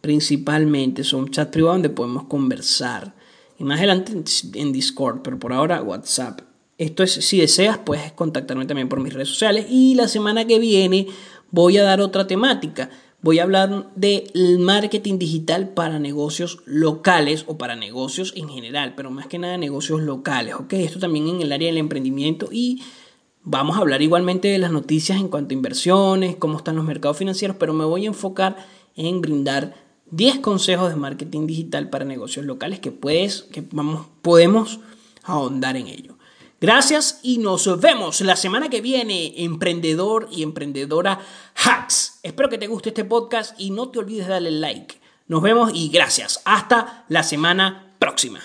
Principalmente 0.00 1.04
son 1.04 1.30
chats 1.30 1.50
privados 1.50 1.76
donde 1.76 1.90
podemos 1.90 2.24
conversar. 2.24 3.14
Y 3.58 3.64
más 3.64 3.78
adelante 3.78 4.12
en 4.54 4.72
Discord, 4.72 5.22
pero 5.22 5.38
por 5.38 5.52
ahora 5.52 5.82
WhatsApp. 5.82 6.40
Esto 6.78 7.04
es, 7.04 7.12
si 7.12 7.38
deseas, 7.38 7.78
puedes 7.78 8.12
contactarme 8.12 8.66
también 8.66 8.88
por 8.88 8.98
mis 8.98 9.12
redes 9.12 9.28
sociales. 9.28 9.66
Y 9.68 9.94
la 9.94 10.08
semana 10.08 10.46
que 10.46 10.58
viene 10.58 11.06
voy 11.52 11.78
a 11.78 11.84
dar 11.84 12.00
otra 12.00 12.26
temática. 12.26 12.90
Voy 13.20 13.38
a 13.38 13.44
hablar 13.44 13.86
del 13.94 14.58
marketing 14.58 15.18
digital 15.18 15.68
para 15.68 16.00
negocios 16.00 16.58
locales 16.64 17.44
o 17.46 17.56
para 17.56 17.76
negocios 17.76 18.32
en 18.34 18.48
general, 18.48 18.94
pero 18.96 19.12
más 19.12 19.28
que 19.28 19.38
nada 19.38 19.56
negocios 19.56 20.00
locales, 20.00 20.56
¿ok? 20.56 20.72
Esto 20.72 20.98
también 20.98 21.28
en 21.28 21.40
el 21.40 21.52
área 21.52 21.68
del 21.68 21.78
emprendimiento 21.78 22.48
y 22.50 22.82
vamos 23.44 23.76
a 23.76 23.80
hablar 23.80 24.02
igualmente 24.02 24.48
de 24.48 24.58
las 24.58 24.72
noticias 24.72 25.20
en 25.20 25.28
cuanto 25.28 25.52
a 25.52 25.56
inversiones, 25.56 26.34
cómo 26.34 26.58
están 26.58 26.74
los 26.74 26.84
mercados 26.84 27.16
financieros, 27.16 27.56
pero 27.60 27.72
me 27.72 27.84
voy 27.84 28.06
a 28.06 28.08
enfocar 28.08 28.56
en 28.96 29.20
brindar 29.20 29.74
10 30.10 30.40
consejos 30.40 30.90
de 30.90 30.96
marketing 30.96 31.46
digital 31.46 31.90
para 31.90 32.04
negocios 32.04 32.44
locales 32.44 32.80
que, 32.80 32.90
puedes, 32.90 33.42
que 33.42 33.62
vamos, 33.70 34.06
podemos 34.20 34.80
ahondar 35.22 35.76
en 35.76 35.86
ello. 35.86 36.11
Gracias 36.62 37.18
y 37.24 37.38
nos 37.38 37.80
vemos 37.80 38.20
la 38.20 38.36
semana 38.36 38.68
que 38.68 38.80
viene, 38.80 39.34
emprendedor 39.42 40.28
y 40.30 40.44
emprendedora 40.44 41.18
hacks. 41.56 42.20
Espero 42.22 42.48
que 42.48 42.56
te 42.56 42.68
guste 42.68 42.90
este 42.90 43.04
podcast 43.04 43.60
y 43.60 43.70
no 43.70 43.88
te 43.88 43.98
olvides 43.98 44.28
de 44.28 44.34
darle 44.34 44.52
like. 44.52 44.94
Nos 45.26 45.42
vemos 45.42 45.72
y 45.74 45.88
gracias. 45.88 46.40
Hasta 46.44 47.04
la 47.08 47.24
semana 47.24 47.96
próxima. 47.98 48.42